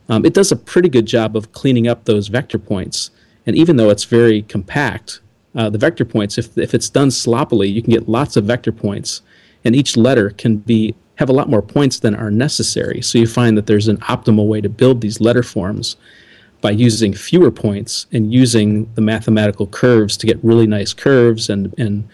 [0.09, 3.11] um, it does a pretty good job of cleaning up those vector points.
[3.45, 5.21] And even though it's very compact,
[5.57, 8.73] uh, the vector points, if, if it's done sloppily, you can get lots of vector
[8.73, 9.21] points,
[9.65, 13.01] and each letter can be have a lot more points than are necessary.
[13.03, 15.97] So you find that there's an optimal way to build these letter forms
[16.61, 21.75] by using fewer points and using the mathematical curves to get really nice curves and,
[21.79, 22.09] and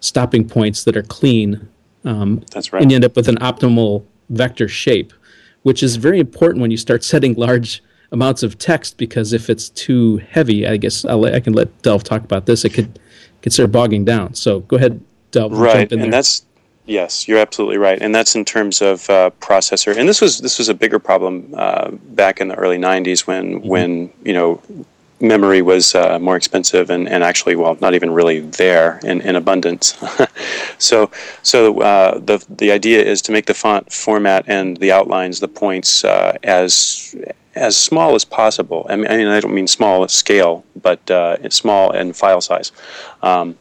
[0.00, 1.68] stopping points that are clean.
[2.04, 2.82] Um, That's right.
[2.82, 5.12] And you end up with an optimal vector shape,
[5.62, 7.82] which is very important when you start setting large
[8.12, 12.04] amounts of text because if it's too heavy, I guess I'll, i can let Delve
[12.04, 12.64] talk about this.
[12.64, 13.00] It could,
[13.42, 14.34] could start bogging down.
[14.34, 15.00] So go ahead,
[15.32, 15.52] Delve.
[15.52, 16.44] Right, and that's
[16.86, 19.96] Yes, you're absolutely right, and that's in terms of uh, processor.
[19.96, 23.58] And this was this was a bigger problem uh, back in the early '90s when
[23.58, 23.68] mm-hmm.
[23.68, 24.62] when you know
[25.20, 29.34] memory was uh, more expensive and, and actually well not even really there in, in
[29.34, 29.96] abundance.
[30.78, 31.10] so
[31.42, 35.48] so uh, the the idea is to make the font format and the outlines, the
[35.48, 37.16] points uh, as
[37.56, 38.86] as small as possible.
[38.88, 42.70] I mean, I, mean, I don't mean small scale, but uh, small in file size.
[43.22, 43.56] Um,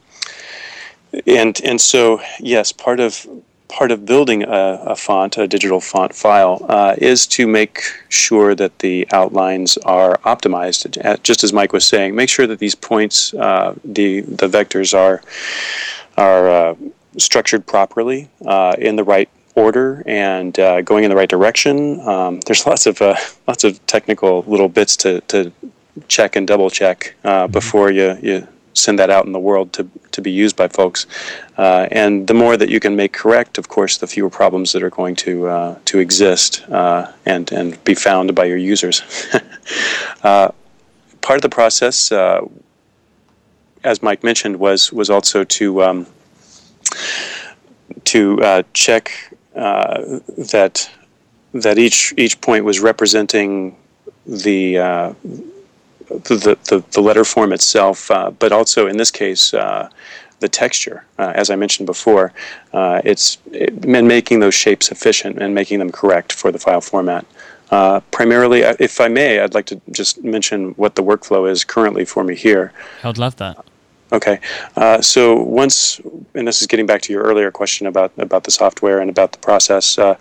[1.28, 3.28] and and so yes, part of
[3.68, 8.56] part of building a, a font, a digital font file, uh, is to make sure
[8.56, 11.04] that the outlines are optimized.
[11.04, 14.94] Uh, just as Mike was saying, make sure that these points, uh, the the vectors
[14.98, 15.22] are
[16.18, 16.76] are uh,
[17.18, 22.00] structured properly uh, in the right order and uh, going in the right direction.
[22.02, 23.02] Um, there's lots of
[23.48, 25.52] lots of technical little bits to, to
[26.08, 27.52] check and double check mm-hmm.
[27.52, 31.08] before you you send that out in the world to, to be used by folks.
[31.58, 34.84] Uh, and the more that you can make correct, of course, the fewer problems that
[34.84, 39.02] are going to uh, to exist uh, and and be found by your users.
[40.24, 40.50] Uh,
[41.22, 42.42] part of the process, uh,
[43.84, 46.08] as Mike mentioned, was was also to um,
[48.06, 49.12] to uh, check
[49.54, 50.90] that
[51.54, 53.76] that each each point was representing
[54.26, 54.80] the
[56.10, 59.90] the, the, the letter form itself, uh, but also in this case uh,
[60.40, 61.06] the texture.
[61.18, 62.34] Uh, as I mentioned before,
[62.74, 67.26] uh, it's it, making those shapes efficient and making them correct for the file format.
[67.72, 72.06] Uh, primarily, if I may, I'd like to just mention what the workflow is currently
[72.06, 72.72] for me here.
[73.04, 73.58] I'd love that.
[74.12, 74.40] Okay,
[74.76, 76.00] uh, so once,
[76.36, 79.32] and this is getting back to your earlier question about about the software and about
[79.32, 79.98] the process.
[79.98, 80.16] Uh,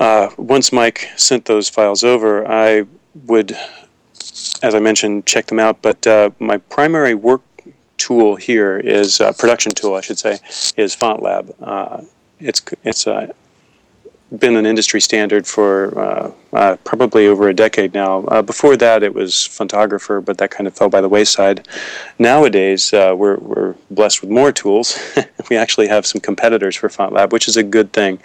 [0.00, 2.86] uh, once Mike sent those files over, I
[3.26, 3.56] would,
[4.62, 5.82] as I mentioned, check them out.
[5.82, 7.42] But uh, my primary work
[7.96, 10.38] tool here is uh, production tool, I should say,
[10.76, 11.54] is FontLab.
[11.60, 12.02] Uh,
[12.40, 13.34] it's it's a
[14.38, 18.24] been an industry standard for uh, uh, probably over a decade now.
[18.24, 21.66] Uh, before that, it was Fontographer, but that kind of fell by the wayside.
[22.18, 24.98] Nowadays, uh, we're, we're blessed with more tools.
[25.50, 28.18] we actually have some competitors for FontLab, which is a good thing.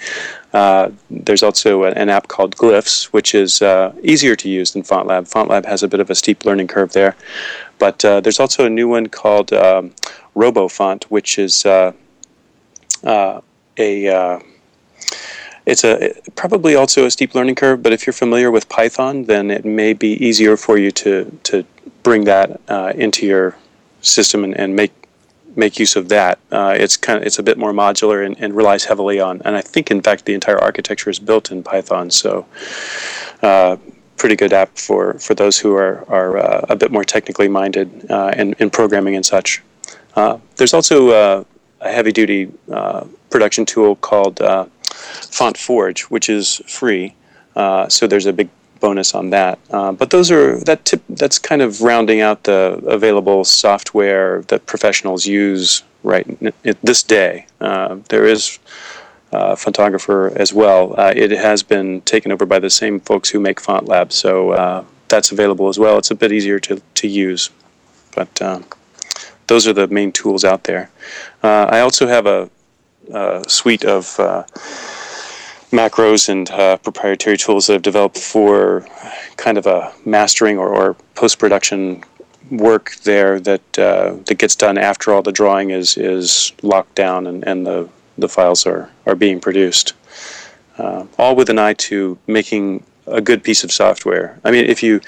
[0.54, 5.30] Uh, there's also an app called Glyphs, which is uh, easier to use than FontLab.
[5.30, 7.16] FontLab has a bit of a steep learning curve there.
[7.80, 9.94] But there's also a new one called um,
[10.36, 11.94] RoboFont, which is a
[15.68, 19.52] it's a probably also a steep learning curve, but if you're familiar with Python, then
[19.52, 21.66] it may be easier for you to to
[22.04, 23.56] bring that uh, into your
[24.02, 24.94] system and, and make
[25.58, 26.40] make use of that.
[26.52, 29.58] Uh, it's kind of it's a bit more modular and, and, relies heavily on, and
[29.58, 32.12] I think in fact the entire architecture is built in Python.
[32.12, 32.46] So,
[33.42, 33.76] uh,
[34.16, 38.10] pretty good app for for those who are are uh, a bit more technically minded
[38.10, 39.62] uh, in, in programming and such.
[40.16, 41.44] Uh, there's also uh,
[41.82, 42.50] a heavy duty
[43.30, 44.40] production tool called
[45.32, 47.14] Font Forge, which is free.
[47.56, 49.60] Uh, so there's a big bonus on that.
[49.72, 54.66] Uh, but those are that tip, that's kind of rounding out the available software that
[54.66, 56.26] professionals use right
[56.84, 57.48] this day.
[57.60, 58.60] Uh, there is
[59.32, 60.94] uh, Fontographer as well.
[61.00, 64.86] Uh, it has been taken over by the same folks who make FontLab, so uh,
[65.08, 65.98] that's available as well.
[65.98, 67.50] It's a bit easier to, to use,
[68.16, 68.66] but um,
[69.48, 70.90] those are the main tools out there.
[71.44, 72.50] I also have a
[73.48, 74.18] suite of
[75.72, 78.88] macros and uh, proprietary tools that I've developed for
[79.36, 82.04] kind of a mastering or, or post production
[82.50, 87.28] work there that uh, that gets done after all the drawing is is locked down
[87.28, 89.94] and, and the the files are are being produced.
[90.78, 94.40] Uh, all with an eye to making a good piece of software.
[94.44, 95.02] I mean, if you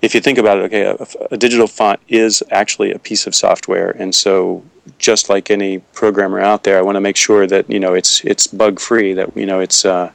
[0.00, 3.34] if you think about it, okay, a, a, digital font is actually a piece of
[3.34, 4.62] software, and so
[4.98, 8.24] just like any programmer out there, I want to make sure that you know it's
[8.24, 10.12] it's bug free, that you know it's uh,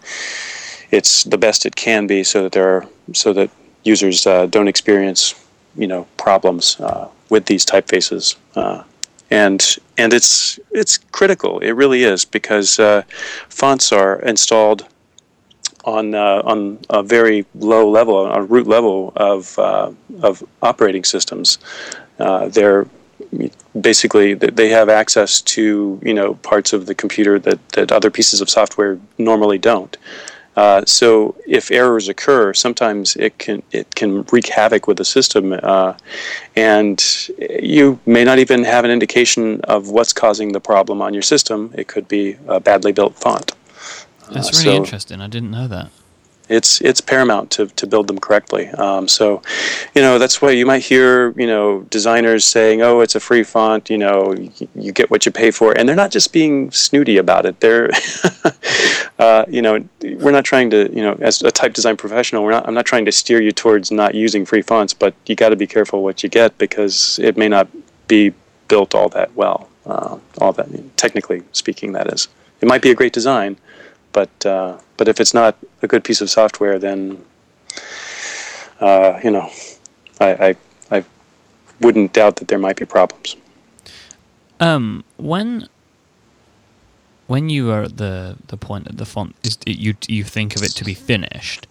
[0.91, 3.49] it's the best it can be, so that there are so that
[3.83, 5.35] users uh, don't experience
[5.75, 8.35] you know problems uh, with these typefaces.
[8.55, 8.83] Uh,
[9.29, 11.59] and and it's it's critical.
[11.59, 13.01] It really is because uh,
[13.49, 14.87] fonts are installed
[15.83, 19.91] on uh, on a very low level, on a root level of uh,
[20.21, 21.57] of operating systems.
[22.19, 22.87] Uh, they're
[23.79, 28.41] basically they have access to you know parts of the computer that, that other pieces
[28.41, 29.97] of software normally don't.
[30.55, 35.53] Uh, so if errors occur, sometimes it can it can wreak havoc with the system,
[35.63, 35.93] uh,
[36.55, 37.27] and
[37.61, 41.73] you may not even have an indication of what's causing the problem on your system.
[41.75, 43.53] It could be a badly built font.
[44.31, 45.21] That's uh, really so interesting.
[45.21, 45.89] I didn't know that.
[46.49, 48.67] It's it's paramount to, to build them correctly.
[48.71, 49.41] Um, so,
[49.95, 53.43] you know, that's why you might hear you know designers saying, "Oh, it's a free
[53.43, 53.89] font.
[53.89, 57.17] You know, you, you get what you pay for," and they're not just being snooty
[57.17, 57.61] about it.
[57.61, 57.89] They're,
[59.19, 62.51] uh, you know, we're not trying to, you know, as a type design professional, we're
[62.51, 62.67] not.
[62.67, 65.55] I'm not trying to steer you towards not using free fonts, but you got to
[65.55, 67.69] be careful what you get because it may not
[68.09, 68.33] be
[68.67, 69.69] built all that well.
[69.85, 72.27] Uh, all that technically speaking, that is.
[72.61, 73.57] It might be a great design,
[74.13, 77.23] but uh, but if it's not a good piece of software, then
[78.79, 79.49] uh, you know,
[80.19, 80.55] I, I,
[80.97, 81.03] I
[81.81, 83.35] wouldn't doubt that there might be problems.
[84.59, 85.67] Um, when
[87.27, 90.63] when you are at the the point that the font is you you think of
[90.63, 91.67] it to be finished,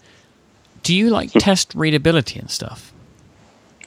[0.82, 1.38] do you like hmm.
[1.38, 2.92] test readability and stuff?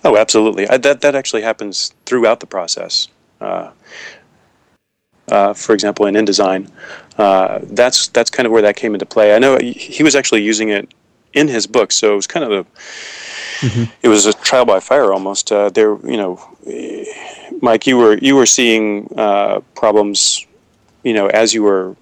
[0.04, 0.68] Oh, absolutely.
[0.70, 3.08] I, that that actually happens throughout the process.
[3.42, 3.72] Uh,
[5.30, 6.70] uh, for example, in InDesign,
[7.18, 9.36] uh, that's that's kind of where that came into play.
[9.36, 10.94] I know he was actually using it
[11.34, 12.64] in his book, so it was kind of a
[13.66, 13.84] mm-hmm.
[14.04, 15.52] it was a trial by fire almost.
[15.52, 16.40] Uh, there, you know,
[17.62, 20.46] Mike, you were you were seeing uh, problems,
[21.04, 21.96] you know, as you were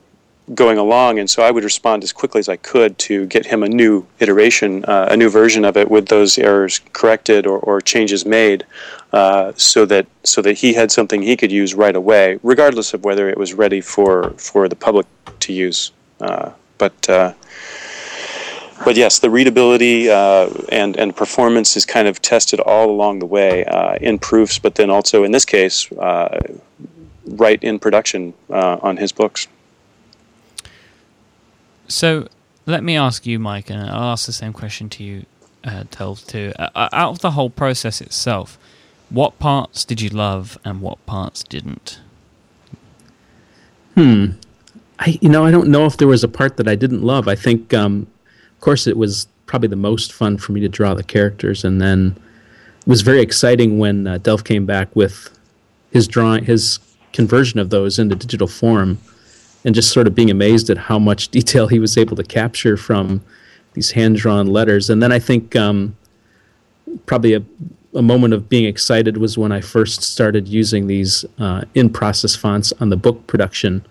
[0.53, 3.63] going along, and so I would respond as quickly as I could to get him
[3.63, 7.79] a new iteration, uh, a new version of it with those errors corrected or, or
[7.79, 8.65] changes made,
[9.13, 13.05] uh, so that so that he had something he could use right away, regardless of
[13.05, 15.07] whether it was ready for for the public
[15.39, 15.91] to use.
[16.19, 17.33] Uh, but uh,
[18.83, 23.25] but yes, the readability uh, and and performance is kind of tested all along the
[23.25, 25.87] way uh, in proofs, but then also in this case,
[27.25, 29.47] right in production on his books.
[31.93, 32.27] So
[32.65, 35.25] let me ask you, Mike, and I'll ask the same question to you,
[35.63, 36.51] uh, Delve, too.
[36.57, 38.57] Uh, uh, out of the whole process itself,
[39.11, 41.99] what parts did you love and what parts didn't?
[43.93, 44.31] Hmm.
[44.97, 47.27] I, you know, I don't know if there was a part that I didn't love.
[47.27, 48.07] I think, um,
[48.55, 51.79] of course, it was probably the most fun for me to draw the characters, and
[51.79, 52.17] then
[52.79, 55.29] it was very exciting when uh, Delve came back with
[55.91, 56.79] his drawing, his
[57.11, 58.97] conversion of those into digital form
[59.66, 62.78] and just sort of being amazed at how much detail he was able to capture
[62.78, 63.22] from
[63.74, 64.89] these hand drawn letters.
[64.89, 65.95] And then I think um,
[67.05, 67.43] probably a,
[67.95, 72.36] a, moment of being excited was when I first started using these uh, in process
[72.36, 73.86] fonts on the book production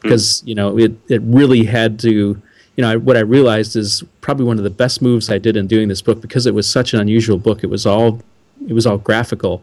[0.00, 0.48] because hmm.
[0.48, 4.44] you know it it really had to you know I, what I realized is probably
[4.44, 6.92] one of the best moves I did in doing this book because it was such
[6.92, 7.62] an unusual book.
[7.62, 8.20] It was all
[8.66, 9.62] it was all graphical.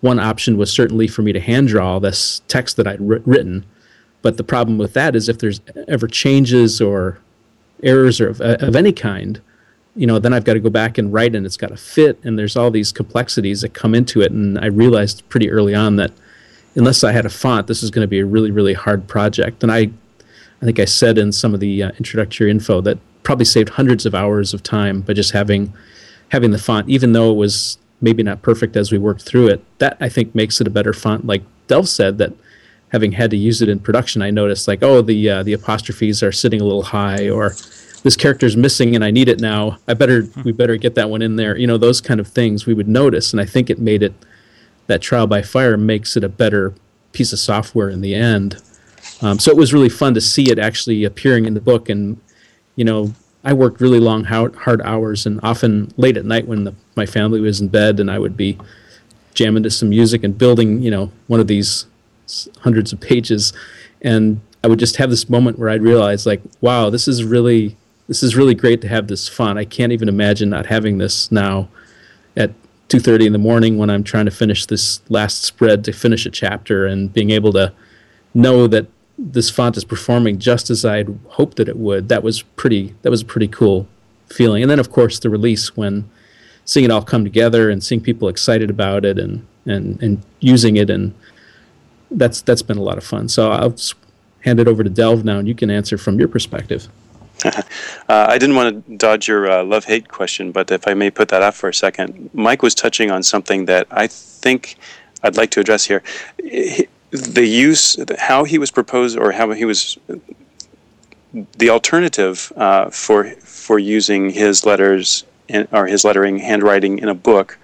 [0.00, 3.64] One option was certainly for me to hand draw this text that I'd written
[4.22, 7.18] but the problem with that is if there's ever changes or
[7.82, 9.40] errors or of, of any kind,
[9.94, 12.18] you know, then I've got to go back and write and it's got to fit.
[12.22, 14.32] And there's all these complexities that come into it.
[14.32, 16.12] And I realized pretty early on that
[16.74, 19.62] unless I had a font, this is going to be a really, really hard project.
[19.62, 19.90] And I,
[20.60, 24.06] I think I said in some of the uh, introductory info that probably saved hundreds
[24.06, 25.72] of hours of time by just having,
[26.30, 29.64] having the font, even though it was maybe not perfect as we worked through it.
[29.78, 31.26] That I think makes it a better font.
[31.26, 32.32] Like Delve said, that
[32.90, 36.22] having had to use it in production, I noticed like, oh, the uh, the apostrophes
[36.22, 37.54] are sitting a little high, or
[38.02, 39.78] this character's missing and I need it now.
[39.88, 40.42] I better hmm.
[40.42, 41.56] we better get that one in there.
[41.56, 44.14] You know, those kind of things we would notice, and I think it made it
[44.86, 46.74] that trial by fire makes it a better
[47.12, 48.56] piece of software in the end.
[49.20, 52.20] Um, so it was really fun to see it actually appearing in the book, and
[52.76, 53.12] you know,
[53.44, 57.40] I worked really long, hard hours, and often late at night when the, my family
[57.40, 58.58] was in bed, and I would be
[59.34, 61.86] jamming to some music and building, you know, one of these
[62.60, 63.52] hundreds of pages,
[64.02, 67.76] and I would just have this moment where I'd realize, like, wow, this is really
[68.08, 69.58] this is really great to have this fun.
[69.58, 71.68] I can't even imagine not having this now
[72.36, 72.52] at
[72.88, 76.30] 2:30 in the morning when I'm trying to finish this last spread to finish a
[76.30, 77.72] chapter and being able to
[78.34, 78.86] know that
[79.18, 82.08] this font is performing just as I'd hoped that it would.
[82.08, 83.86] That was pretty that was a pretty cool
[84.28, 84.62] feeling.
[84.62, 86.08] And then of course the release when
[86.64, 90.76] seeing it all come together and seeing people excited about it and and and using
[90.76, 91.14] it and
[92.10, 93.28] that's that's been a lot of fun.
[93.28, 93.76] So I'll
[94.40, 96.88] hand it over to Delve now, and you can answer from your perspective.
[97.44, 97.52] uh,
[98.08, 101.28] I didn't want to dodge your uh, love hate question, but if I may put
[101.28, 104.76] that up for a second, Mike was touching on something that I think
[105.22, 106.02] I'd like to address here.
[107.10, 109.98] The use, how he was proposed, or how he was,
[111.56, 117.14] the alternative uh, for for using his letters in, or his lettering, handwriting in a
[117.14, 117.58] book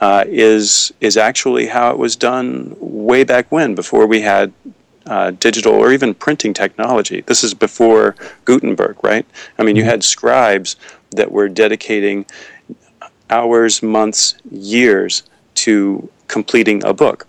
[0.00, 4.52] uh, is is actually how it was done way back when, before we had
[5.06, 7.20] uh, digital or even printing technology.
[7.22, 9.26] This is before Gutenberg, right?
[9.58, 9.90] I mean, you mm-hmm.
[9.90, 10.76] had scribes
[11.10, 12.26] that were dedicating
[13.28, 15.22] hours, months, years
[15.54, 17.26] to completing a book.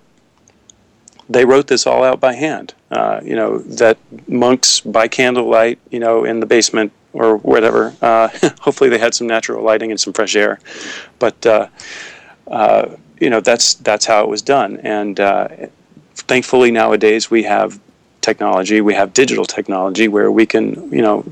[1.30, 2.74] They wrote this all out by hand.
[2.90, 3.98] Uh, you know that
[4.28, 7.96] monks by candlelight, you know, in the basement or whatever.
[8.02, 8.28] Uh,
[8.62, 10.60] hopefully, they had some natural lighting and some fresh air,
[11.20, 11.46] but
[12.52, 14.78] uh, uh, you know that's that's how it was done.
[14.84, 15.48] And uh,
[16.16, 17.80] thankfully nowadays we have
[18.20, 21.24] technology, we have digital technology where we can you know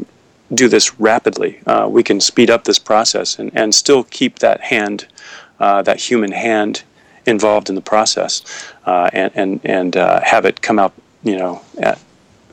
[0.53, 1.59] do this rapidly.
[1.65, 5.07] Uh, we can speed up this process and, and still keep that hand,
[5.59, 6.83] uh, that human hand,
[7.25, 8.43] involved in the process,
[8.85, 10.93] uh, and and and have it come out
[11.23, 11.99] you know at,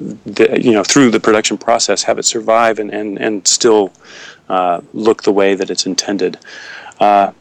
[0.00, 3.92] the, you know through the production process, have it survive and and and still
[4.92, 6.38] look the way that it's intended.
[6.98, 7.32] Uh,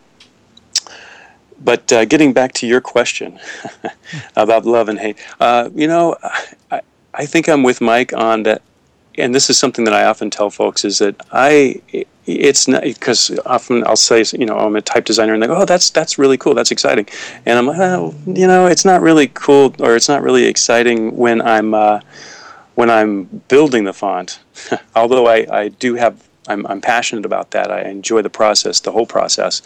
[1.63, 3.39] but uh, getting back to your question
[4.35, 6.15] about love and hate, uh, you know,
[6.71, 6.81] I,
[7.13, 8.61] I think I'm with Mike on that,
[9.17, 11.81] and this is something that I often tell folks is that I,
[12.25, 15.55] it's not because often I'll say, you know, I'm a type designer, and they go,
[15.55, 17.07] oh, that's that's really cool, that's exciting,
[17.45, 21.15] and I'm like, oh, you know, it's not really cool or it's not really exciting
[21.15, 22.01] when I'm uh,
[22.75, 24.39] when I'm building the font,
[24.95, 26.23] although I, I do have.
[26.47, 27.71] I'm, I'm passionate about that.
[27.71, 29.63] I enjoy the process, the whole process.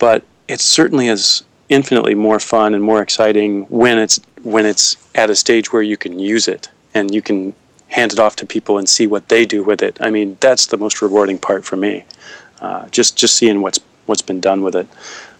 [0.00, 5.30] But it certainly is infinitely more fun and more exciting when it's when it's at
[5.30, 7.54] a stage where you can use it and you can
[7.88, 9.96] hand it off to people and see what they do with it.
[10.00, 12.04] I mean, that's the most rewarding part for me.
[12.60, 14.88] Uh, just just seeing what's what's been done with it.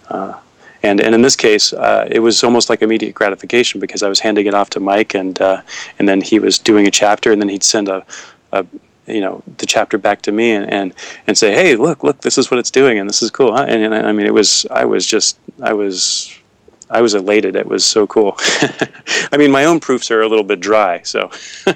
[0.08, 0.38] Uh,
[0.82, 4.20] and and in this case, uh, it was almost like immediate gratification because I was
[4.20, 5.62] handing it off to Mike, and uh,
[5.98, 8.04] and then he was doing a chapter, and then he'd send a,
[8.52, 8.64] a
[9.10, 10.94] you know the chapter back to me and, and
[11.26, 13.56] and say, hey, look, look, this is what it's doing, and this is cool.
[13.56, 16.36] And, and I mean, it was I was just I was
[16.90, 17.56] I was elated.
[17.56, 18.34] It was so cool.
[19.32, 21.30] I mean, my own proofs are a little bit dry, so.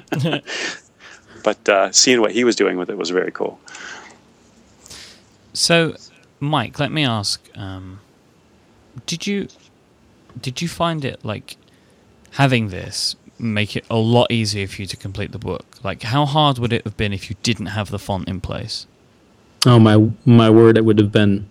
[1.44, 3.60] but uh, seeing what he was doing with it was very cool.
[5.52, 5.94] So,
[6.40, 8.00] Mike, let me ask: um,
[9.06, 9.48] Did you
[10.40, 11.56] did you find it like
[12.32, 15.78] having this make it a lot easier for you to complete the book?
[15.82, 18.86] Like, how hard would it have been if you didn't have the font in place?
[19.66, 20.76] Oh my my word!
[20.76, 21.48] It would have been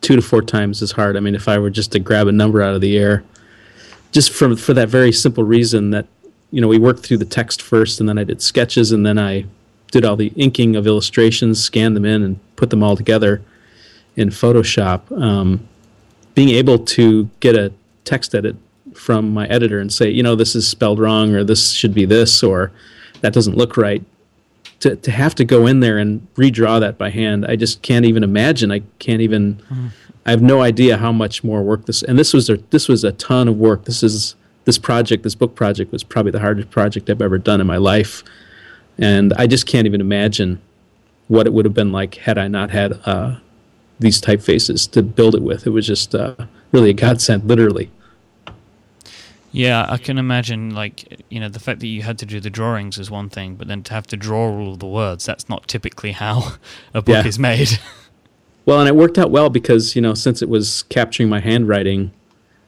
[0.00, 1.16] two to four times as hard.
[1.16, 3.24] I mean, if I were just to grab a number out of the air,
[4.10, 6.06] just for for that very simple reason that
[6.50, 9.18] you know we worked through the text first, and then I did sketches, and then
[9.18, 9.46] I
[9.92, 13.42] did all the inking of illustrations, scanned them in, and put them all together
[14.16, 15.12] in Photoshop.
[15.20, 15.68] Um,
[16.34, 17.72] being able to get a
[18.04, 18.56] text edit
[18.96, 22.04] from my editor and say, you know, this is spelled wrong, or this should be
[22.04, 22.72] this, or
[23.20, 24.04] that doesn't look right
[24.82, 28.04] to, to have to go in there and redraw that by hand, I just can't
[28.04, 28.72] even imagine.
[28.72, 29.62] I can't even.
[30.26, 32.02] I have no idea how much more work this.
[32.02, 33.84] And this was a this was a ton of work.
[33.84, 34.34] This is
[34.64, 37.76] this project, this book project, was probably the hardest project I've ever done in my
[37.76, 38.24] life,
[38.98, 40.60] and I just can't even imagine
[41.28, 43.36] what it would have been like had I not had uh,
[44.00, 45.64] these typefaces to build it with.
[45.64, 46.34] It was just uh,
[46.72, 47.88] really a godsend, literally.
[49.52, 52.48] Yeah, I can imagine, like, you know, the fact that you had to do the
[52.48, 55.48] drawings is one thing, but then to have to draw all of the words, that's
[55.48, 56.54] not typically how
[56.94, 57.26] a book yeah.
[57.26, 57.68] is made.
[58.66, 62.12] well, and it worked out well because, you know, since it was capturing my handwriting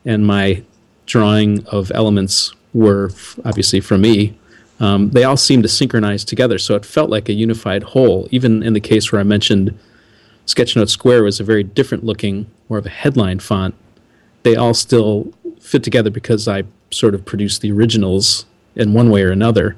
[0.05, 0.63] and my
[1.07, 3.11] drawing of elements were
[3.47, 4.37] obviously from me,
[4.81, 6.59] um, they all seemed to synchronize together.
[6.59, 8.29] So it felt like a unified whole.
[8.31, 9.79] Even in the case where I mentioned
[10.47, 13.75] Sketchnote Square was a very different looking, more of a headline font,
[14.43, 15.33] they all still
[15.65, 18.45] fit together because I sort of produced the originals
[18.77, 19.77] in one way or another.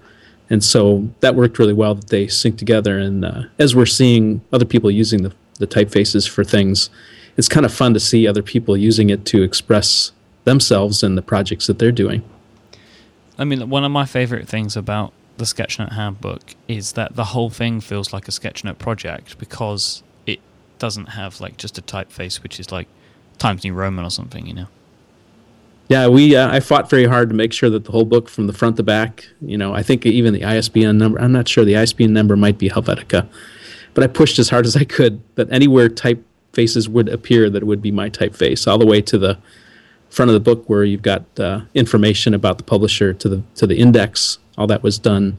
[0.51, 2.99] And so that worked really well that they sync together.
[2.99, 6.91] And uh, as we're seeing other people using the, the typefaces for things,
[7.37, 10.13] it's kind of fun to see other people using it to express
[10.45, 12.23] themselves and the projects that they're doing.
[13.39, 17.51] I mean, one of my favorite things about the Sketchnote handbook is that the whole
[17.51, 20.41] thing feels like a Sketchnote project because it
[20.79, 22.89] doesn't have like just a typeface, which is like
[23.39, 24.67] Times New Roman or something, you know.
[25.89, 28.49] Yeah, we uh, I fought very hard to make sure that the whole book from
[28.49, 31.65] the front to back, you know, I think even the ISBN number, I'm not sure
[31.65, 33.29] the ISBN number might be Helvetica,
[33.95, 37.67] but I pushed as hard as I could that anywhere typefaces would appear that it
[37.67, 39.39] would be my typeface, all the way to the
[40.11, 43.67] front of the book where you've got uh, information about the publisher to the to
[43.67, 44.39] the index.
[44.59, 45.39] All that was done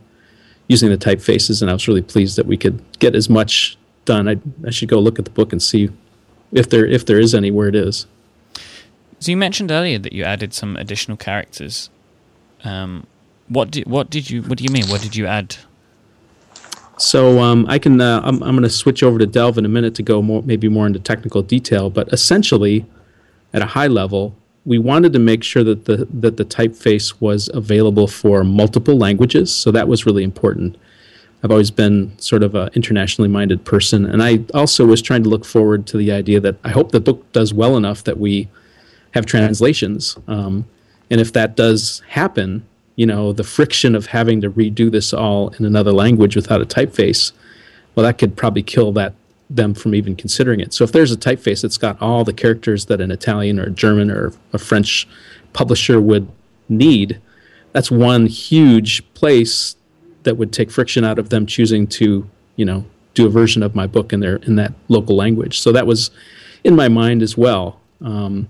[0.69, 4.29] using the typefaces, and I was really pleased that we could get as much done.
[4.29, 5.89] I, I should go look at the book and see
[6.53, 8.07] if there if there is anywhere it is.
[9.19, 11.89] So you mentioned earlier that you added some additional characters.
[12.63, 13.07] Um,
[13.47, 14.87] what did what did you what do you mean?
[14.87, 15.55] What did you add?
[16.97, 19.69] So um, I can uh, I'm, I'm going to switch over to Delve in a
[19.69, 22.85] minute to go more maybe more into technical detail, but essentially,
[23.53, 27.49] at a high level, we wanted to make sure that the that the typeface was
[27.53, 29.53] available for multiple languages.
[29.55, 30.77] So that was really important.
[31.43, 35.29] I've always been sort of an internationally minded person, and I also was trying to
[35.29, 38.49] look forward to the idea that I hope the book does well enough that we
[39.11, 40.17] have translations.
[40.27, 40.65] Um,
[41.09, 45.49] and if that does happen, you know, the friction of having to redo this all
[45.49, 47.31] in another language without a typeface,
[47.95, 49.13] well, that could probably kill that
[49.49, 50.73] them from even considering it.
[50.73, 53.71] So if there's a typeface that's got all the characters that an Italian or a
[53.71, 55.07] German or a French
[55.53, 56.27] publisher would
[56.67, 57.21] need,
[57.71, 59.75] that's one huge place
[60.23, 62.27] that would take friction out of them choosing to,
[62.57, 65.59] you know, do a version of my book in their in that local language.
[65.59, 66.11] So that was
[66.63, 67.79] in my mind as well.
[68.01, 68.49] Um,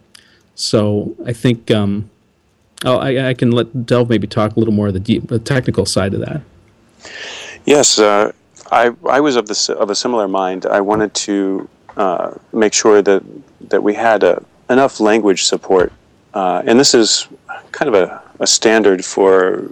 [0.58, 2.10] so I think um,
[2.84, 5.86] I, I, can let Delve maybe talk a little more of the, deep, the technical
[5.86, 6.42] side of that.
[7.66, 8.32] Yes, uh,
[8.72, 10.66] I, I was of, the, of a similar mind.
[10.66, 13.24] I wanted to uh, make sure that,
[13.70, 15.94] that we had a, enough language support.
[16.34, 17.28] Uh, and this is
[17.72, 19.72] kind of a, a standard for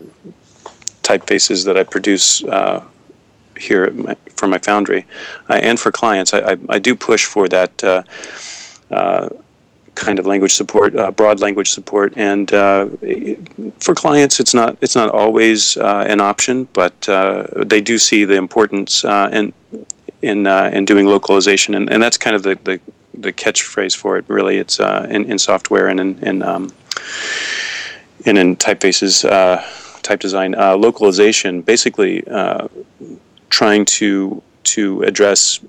[1.02, 2.84] typefaces that I produce uh,
[3.58, 5.08] here my, for my foundry
[5.50, 6.32] uh, and for clients.
[6.32, 9.30] I, I, I, do push for that uh,
[9.96, 12.88] kind of language support, uh, broad language support, and uh,
[13.80, 18.26] for clients, it's not it's not always uh, an option, but uh, they do see
[18.26, 19.54] the importance uh, in
[20.22, 22.80] in uh, in doing localization, and, and that's kind of the, the,
[23.14, 24.26] the catchphrase for it.
[24.28, 26.72] Really, it's in, in software and in in, um,
[28.26, 29.24] and in typefaces
[30.04, 32.22] type design, localization, basically
[33.50, 35.60] trying to to address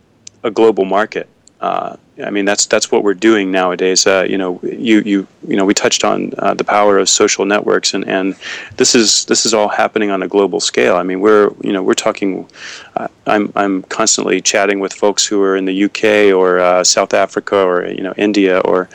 [0.43, 1.29] a global market.
[1.61, 4.07] Uh, I mean, that's that's what we're doing nowadays.
[4.07, 7.47] Uh, you know, you you you know, we touched on uh, the power of social
[7.47, 8.37] networks, and, and
[8.77, 10.97] this is this is all happening on a global scale.
[10.97, 12.49] I mean, we're you know we're talking.
[12.95, 17.15] Uh, I'm I'm constantly chatting with folks who are in the UK or uh, South
[17.15, 18.89] Africa or you know India or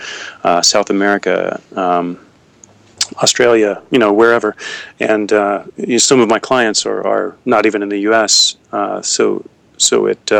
[0.43, 1.59] uh, South America.
[1.75, 2.19] Um,
[3.17, 4.55] Australia, you know, wherever,
[5.01, 5.37] and you
[5.75, 8.55] know, some of my clients are, are not even in the U.S.
[9.01, 9.43] so
[9.77, 10.31] so it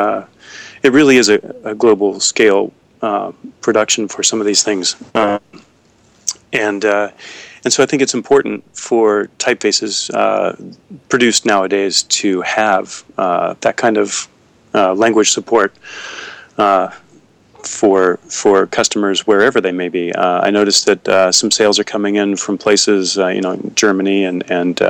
[0.84, 4.96] it really is a, a global scale uh, production for some of these things.
[5.16, 5.40] Uh,
[6.54, 7.10] and uh,
[7.64, 10.56] and so I think it's important for typefaces uh,
[11.10, 14.28] produced nowadays to have uh, that kind of
[14.74, 15.74] uh, language support
[17.64, 20.16] for for customers wherever they may be.
[20.16, 24.82] I noticed that some sales are coming in from places, you know, Germany and and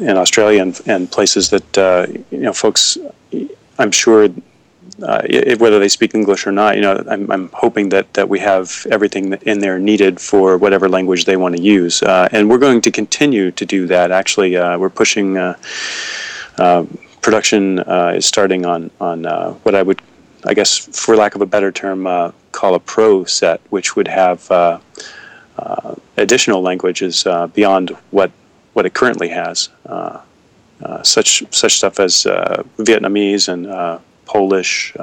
[0.00, 1.76] in Australia and, and places that
[2.30, 2.98] you know folks
[3.78, 4.28] I'm sure
[5.02, 5.22] uh,
[5.58, 8.86] whether they speak English or not, you know, I'm, I'm hoping that, that we have
[8.90, 12.02] everything in there needed for whatever language they want to use.
[12.02, 14.10] Uh, and we're going to continue to do that.
[14.10, 15.56] Actually, uh, we're pushing uh,
[16.58, 16.84] uh,
[17.20, 19.24] production uh, is starting on, on
[19.64, 20.00] what I would,
[20.44, 24.80] I guess, for lack of a better term, call a pro set, which would have
[26.16, 28.30] additional languages beyond what,
[28.72, 29.68] what it currently has.
[29.84, 30.20] Uh,
[31.02, 34.94] such such stuff as uh, Vietnamese and uh, Polish.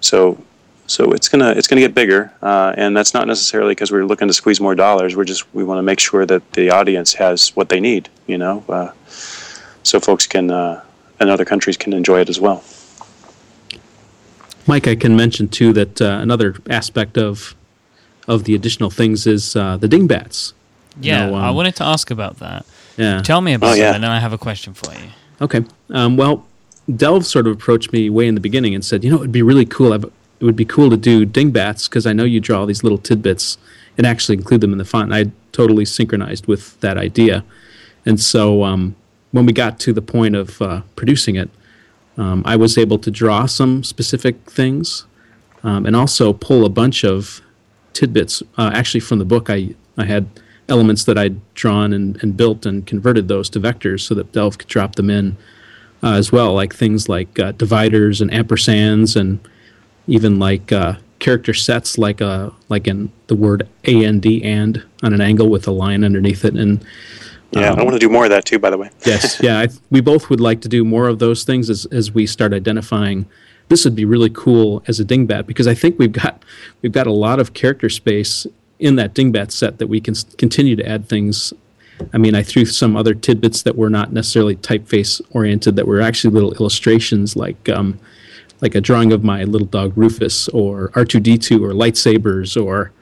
[0.00, 0.42] so
[0.86, 4.34] so it's gonna it's gonna get bigger, and that's not necessarily because we're looking to
[4.34, 5.16] squeeze more dollars.
[5.16, 8.38] We're just we want to make sure that the audience has what they need, you
[8.38, 8.92] know,
[9.82, 10.50] so folks can
[11.22, 12.62] and other countries can enjoy it as well.
[14.66, 17.54] Mike, I can mention too that uh, another aspect of
[18.28, 20.52] of the additional things is uh, the dingbats.
[21.00, 22.66] Yeah, you know, um, I wanted to ask about that.
[23.02, 23.22] Yeah.
[23.22, 23.86] Tell me about oh, yeah.
[23.86, 25.08] that, and then I have a question for you.
[25.40, 25.64] Okay.
[25.90, 26.46] Um, well,
[26.94, 29.42] Delve sort of approached me way in the beginning and said, you know, it'd be
[29.42, 29.92] really cool.
[29.92, 32.82] I've, it would be cool to do dingbats because I know you draw all these
[32.82, 33.58] little tidbits
[33.96, 35.12] and actually include them in the font.
[35.12, 37.44] And I totally synchronized with that idea.
[38.06, 38.96] And so um,
[39.32, 41.50] when we got to the point of uh, producing it,
[42.16, 45.06] um, I was able to draw some specific things
[45.62, 47.40] um, and also pull a bunch of
[47.92, 48.42] tidbits.
[48.58, 50.26] Uh, actually, from the book, I, I had
[50.68, 54.58] elements that I'd drawn and, and built and converted those to vectors so that Delve
[54.58, 55.36] could drop them in
[56.02, 59.38] uh, as well, like things like uh, dividers and ampersands and
[60.06, 65.12] even like uh, character sets like a uh, like in the word and and on
[65.14, 66.54] an angle with a line underneath it.
[66.54, 66.84] And
[67.52, 68.90] yeah um, i want to do more of that too by the way.
[69.06, 69.40] Yes.
[69.42, 72.26] Yeah I, we both would like to do more of those things as, as we
[72.26, 73.26] start identifying.
[73.68, 76.44] This would be really cool as a dingbat because i think we've got
[76.82, 78.46] we've got a lot of character space
[78.82, 81.54] in that dingbat set that we can continue to add things.
[82.12, 86.00] I mean, I threw some other tidbits that were not necessarily typeface oriented, that were
[86.00, 88.00] actually little illustrations, like um,
[88.60, 92.92] like a drawing of my little dog Rufus, or R2D2, or lightsabers, or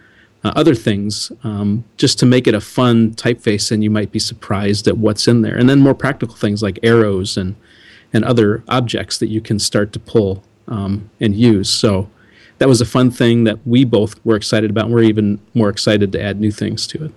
[0.45, 4.19] uh, other things, um, just to make it a fun typeface, and you might be
[4.19, 5.57] surprised at what's in there.
[5.57, 7.57] And then more practical things like arrows and
[8.13, 11.71] and other objects that you can start to pull um, and use.
[11.71, 12.11] So
[12.61, 14.85] that was a fun thing that we both were excited about.
[14.85, 17.13] And we're even more excited to add new things to it.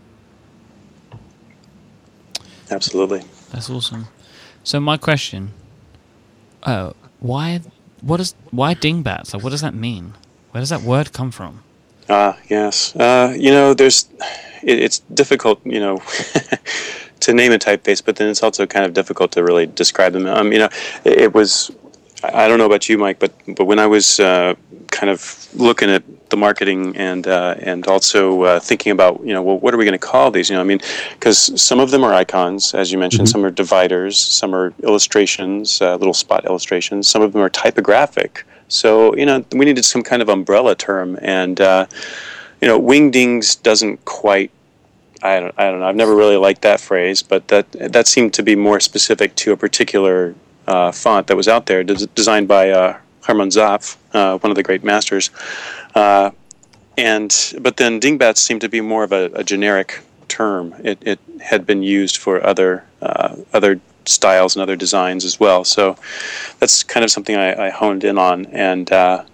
[2.71, 3.23] Absolutely.
[3.51, 4.07] That's awesome.
[4.63, 5.51] So my question,
[6.63, 7.59] uh, why,
[7.99, 9.33] what is, why dingbats?
[9.33, 10.13] Like, what does that mean?
[10.51, 11.61] Where does that word come from?
[12.09, 12.95] Ah, uh, yes.
[12.95, 14.07] Uh, you know, there's,
[14.63, 16.01] it, it's difficult, you know,
[17.19, 20.25] to name a typeface, but then it's also kind of difficult to really describe them.
[20.25, 20.69] Um, you know,
[21.03, 21.69] it, it was
[22.23, 24.55] I don't know about you, Mike, but but when I was uh,
[24.91, 29.41] kind of looking at the marketing and uh, and also uh, thinking about you know
[29.41, 30.49] well what are we going to call these?
[30.49, 30.79] You know I mean
[31.13, 33.27] because some of them are icons as you mentioned.
[33.27, 33.31] Mm-hmm.
[33.31, 37.07] some are dividers some are illustrations uh, little spot illustrations.
[37.07, 38.45] Some of them are typographic.
[38.69, 41.87] So you know we needed some kind of umbrella term and uh,
[42.61, 44.51] you know wingdings doesn't quite
[45.21, 45.87] I don't, I don't know.
[45.87, 49.51] I've never really liked that phrase but that that seemed to be more specific to
[49.51, 50.35] a particular
[50.67, 54.55] uh, font that was out there, des- designed by uh, Hermann Zapf, uh, one of
[54.55, 55.29] the great masters.
[55.95, 56.31] Uh,
[56.97, 60.75] and but then dingbats seemed to be more of a, a generic term.
[60.83, 65.65] It, it, had been used for other uh, other styles and other designs as well.
[65.65, 65.97] So
[66.59, 68.45] that's kind of something I, I honed in on.
[68.45, 69.25] And uh,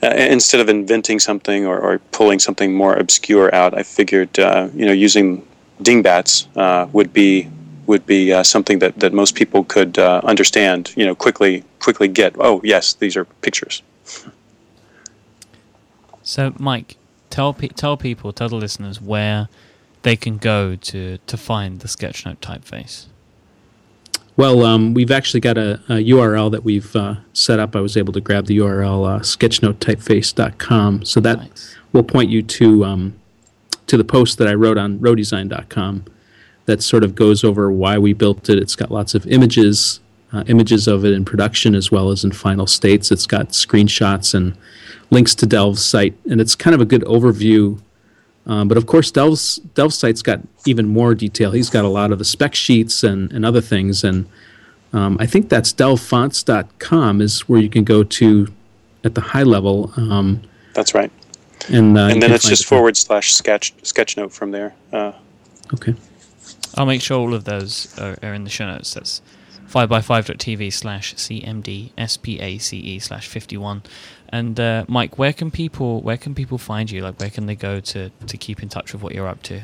[0.00, 4.92] instead of inventing something or, or, pulling something more obscure out, I figured you know
[4.92, 5.46] using
[5.82, 7.50] dingbats would be
[7.90, 12.08] would be uh, something that, that most people could uh, understand, you know, quickly quickly
[12.08, 12.34] get.
[12.38, 13.82] Oh, yes, these are pictures.
[16.22, 16.96] So, Mike,
[17.30, 19.48] tell pe- tell people, tell the listeners where
[20.02, 23.06] they can go to to find the sketchnote typeface?
[24.36, 27.74] Well, um, we've actually got a, a URL that we've uh, set up.
[27.74, 31.76] I was able to grab the URL uh, sketchnotetypeface.com, so that Nice.
[31.92, 33.14] will point you to um,
[33.88, 36.04] to the post that I wrote on rohdesign.com.
[36.66, 38.58] That sort of goes over why we built it.
[38.58, 40.00] It's got lots of images,
[40.32, 43.10] uh, images of it in production as well as in final states.
[43.10, 44.56] It's got screenshots and
[45.10, 47.80] links to Delve's site, and it's kind of a good overview.
[48.46, 51.50] Um, but of course, Delve's Delve's site's got even more detail.
[51.50, 54.26] He's got a lot of the spec sheets and, and other things, and
[54.92, 58.48] um, I think that's delvefonts.com is where you can go to
[59.04, 59.92] at the high level.
[59.96, 60.42] Um,
[60.74, 61.10] That's right.
[61.68, 62.66] and uh, and then it's just it.
[62.66, 64.74] forward slash sketch sketchnote from there.
[64.92, 65.12] Uh,
[65.72, 65.94] Okay.
[66.76, 68.94] I'll make sure all of those are, are in the show notes.
[68.94, 69.22] That's
[69.68, 73.82] 5by5.tv slash CMD SPACE E slash 51.
[74.28, 77.02] And uh, Mike, where can people where can people find you?
[77.02, 79.62] Like, where can they go to, to keep in touch with what you're up to?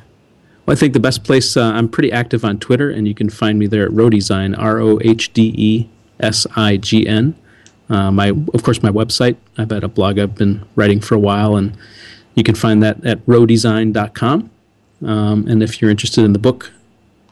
[0.64, 3.30] Well, I think the best place, uh, I'm pretty active on Twitter, and you can
[3.30, 5.88] find me there at Rohdesign, R O H D E
[6.18, 7.36] S I G N.
[7.88, 9.36] Uh, my, of course, my website.
[9.56, 11.76] I've had a blog I've been writing for a while, and
[12.34, 14.50] you can find that at rohdesign.com.
[15.04, 16.72] Um, and if you're interested in the book,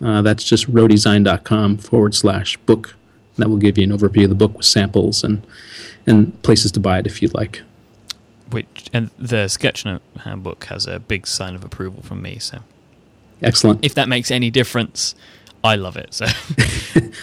[0.03, 2.97] uh, that's just rohdesign.com forward slash book.
[3.37, 5.45] That will give you an overview of the book with samples and,
[6.07, 7.63] and places to buy it if you'd like.
[8.51, 12.39] Which and the Sketchnote handbook has a big sign of approval from me.
[12.39, 12.61] So
[13.43, 13.85] Excellent.
[13.85, 15.17] if that makes any difference,
[15.65, 16.15] I love it.
[16.15, 16.27] So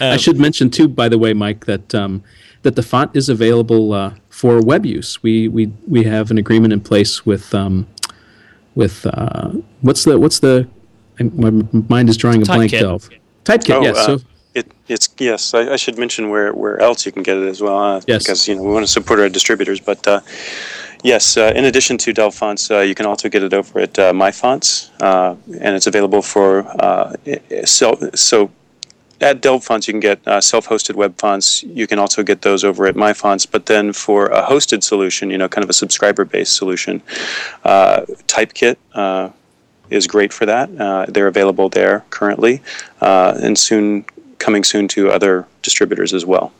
[0.00, 2.22] I should mention too, by the way, Mike, that um,
[2.62, 5.22] that the font is available uh, for web use.
[5.22, 7.86] We we we have an agreement in place with um,
[8.74, 10.68] with uh, what's the what's the
[11.22, 11.50] my
[11.88, 12.72] mind is drawing a blank.
[12.72, 12.80] Typekit.
[12.80, 13.08] Delve.
[13.44, 13.74] Typekit.
[13.76, 13.96] oh, yes.
[13.96, 15.54] uh, so it, it's yes.
[15.54, 17.78] I, I should mention where, where else you can get it as well.
[17.78, 18.22] Uh, Yes.
[18.24, 20.20] Because you know we want to support our distributors, but uh,
[21.02, 23.98] yes, uh, in addition to Delve Fonts, uh, you can also get it over at
[23.98, 28.50] uh, My Fonts, uh, and it's available for uh, i- i- so so.
[29.20, 31.62] At Delve Fonts, you can get uh, self-hosted web fonts.
[31.62, 33.46] You can also get those over at My Fonts.
[33.46, 37.00] But then for a hosted solution, you know, kind of a subscriber-based solution,
[37.62, 39.28] uh, Typekit uh,
[39.92, 40.70] is great for that.
[40.78, 42.62] Uh, they're available there currently,
[43.00, 44.04] uh, and soon
[44.38, 46.52] coming soon to other distributors as well.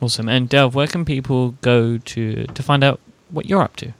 [0.00, 0.28] awesome.
[0.28, 3.92] And Delve, where can people go to to find out what you're up to?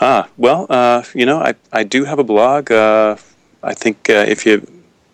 [0.00, 2.70] Ah, well, uh, you know, I, I do have a blog.
[2.70, 3.16] Uh,
[3.62, 4.66] I think uh, if you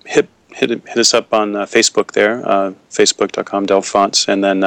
[0.05, 4.63] hit hit hit us up on uh, Facebook there, uh, facebook.com Delve Fonts, and then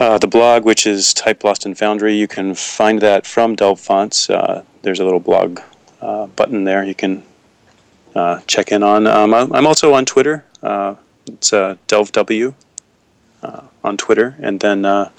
[0.00, 3.78] uh, the blog, which is Type Lost and Foundry, you can find that from Delve
[3.80, 4.28] Fonts.
[4.30, 5.60] Uh, there's a little blog
[6.00, 7.22] uh, button there you can
[8.14, 9.06] uh, check in on.
[9.06, 10.44] Um, I'm I'm also on Twitter.
[10.62, 10.94] Uh,
[11.26, 12.54] it's uh, DelveW
[13.42, 15.10] uh, on Twitter, and then uh,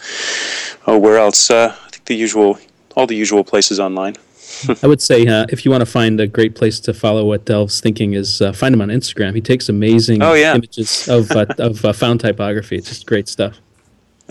[0.88, 1.50] oh, where else?
[1.50, 2.58] Uh, I think the usual,
[2.96, 4.16] all the usual places online.
[4.84, 7.46] I would say uh, if you want to find a great place to follow what
[7.46, 9.34] Delve's thinking is, uh, find him on Instagram.
[9.34, 10.56] He takes amazing Oh, yeah.
[10.56, 12.76] images of uh, of uh, found typography.
[12.78, 13.60] It's just great stuff.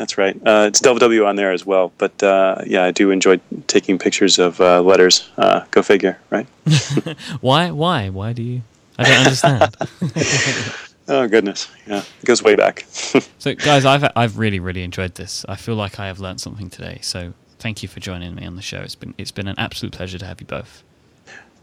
[0.00, 0.34] That's right.
[0.34, 1.92] Uh, it's DelveW on there as well.
[1.98, 5.28] But uh, yeah, I do enjoy taking pictures of uh, letters.
[5.36, 6.46] Uh, go figure, right?
[7.42, 7.70] Why?
[7.70, 8.08] Why?
[8.08, 8.62] Why do you?
[8.98, 9.76] I don't understand.
[11.12, 12.86] Oh goodness, yeah, it goes way back.
[12.88, 15.44] so, guys, I've I've really really enjoyed this.
[15.48, 17.00] I feel like I have learned something today.
[17.02, 18.78] So, thank you for joining me on the show.
[18.78, 20.84] It's been it's been an absolute pleasure to have you both.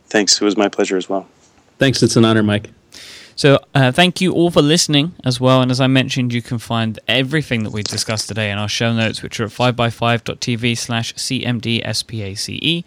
[0.07, 0.41] Thanks.
[0.41, 1.29] It was my pleasure as well.
[1.79, 2.03] Thanks.
[2.03, 2.71] It's an honor, Mike.
[3.37, 5.61] So, uh, thank you all for listening as well.
[5.61, 8.91] And as I mentioned, you can find everything that we discussed today in our show
[8.91, 12.83] notes, which are at 5by5.tv slash CMDSPACE,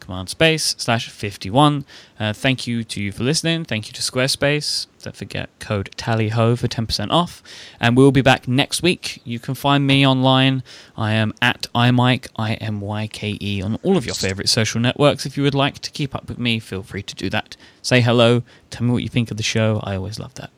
[0.00, 1.84] command space slash 51.
[2.18, 3.64] Uh, thank you to you for listening.
[3.64, 4.88] Thank you to Squarespace.
[5.04, 7.40] Don't forget code TALLYHO for 10% off.
[7.78, 9.22] And we'll be back next week.
[9.24, 10.64] You can find me online.
[10.96, 15.26] I am at iMike, imyke, I-M-Y-K-E, E, on all of your favorite social networks.
[15.26, 17.56] If you would like to keep up with me, feel free to do that.
[17.82, 18.42] Say hello.
[18.70, 19.80] Tell me what you think of the show.
[19.82, 20.50] I always love that.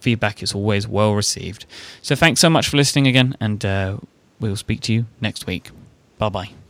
[0.00, 1.66] Feedback is always well received.
[2.00, 3.98] So thanks so much for listening again, and uh,
[4.40, 5.70] we'll speak to you next week.
[6.18, 6.63] Bye bye.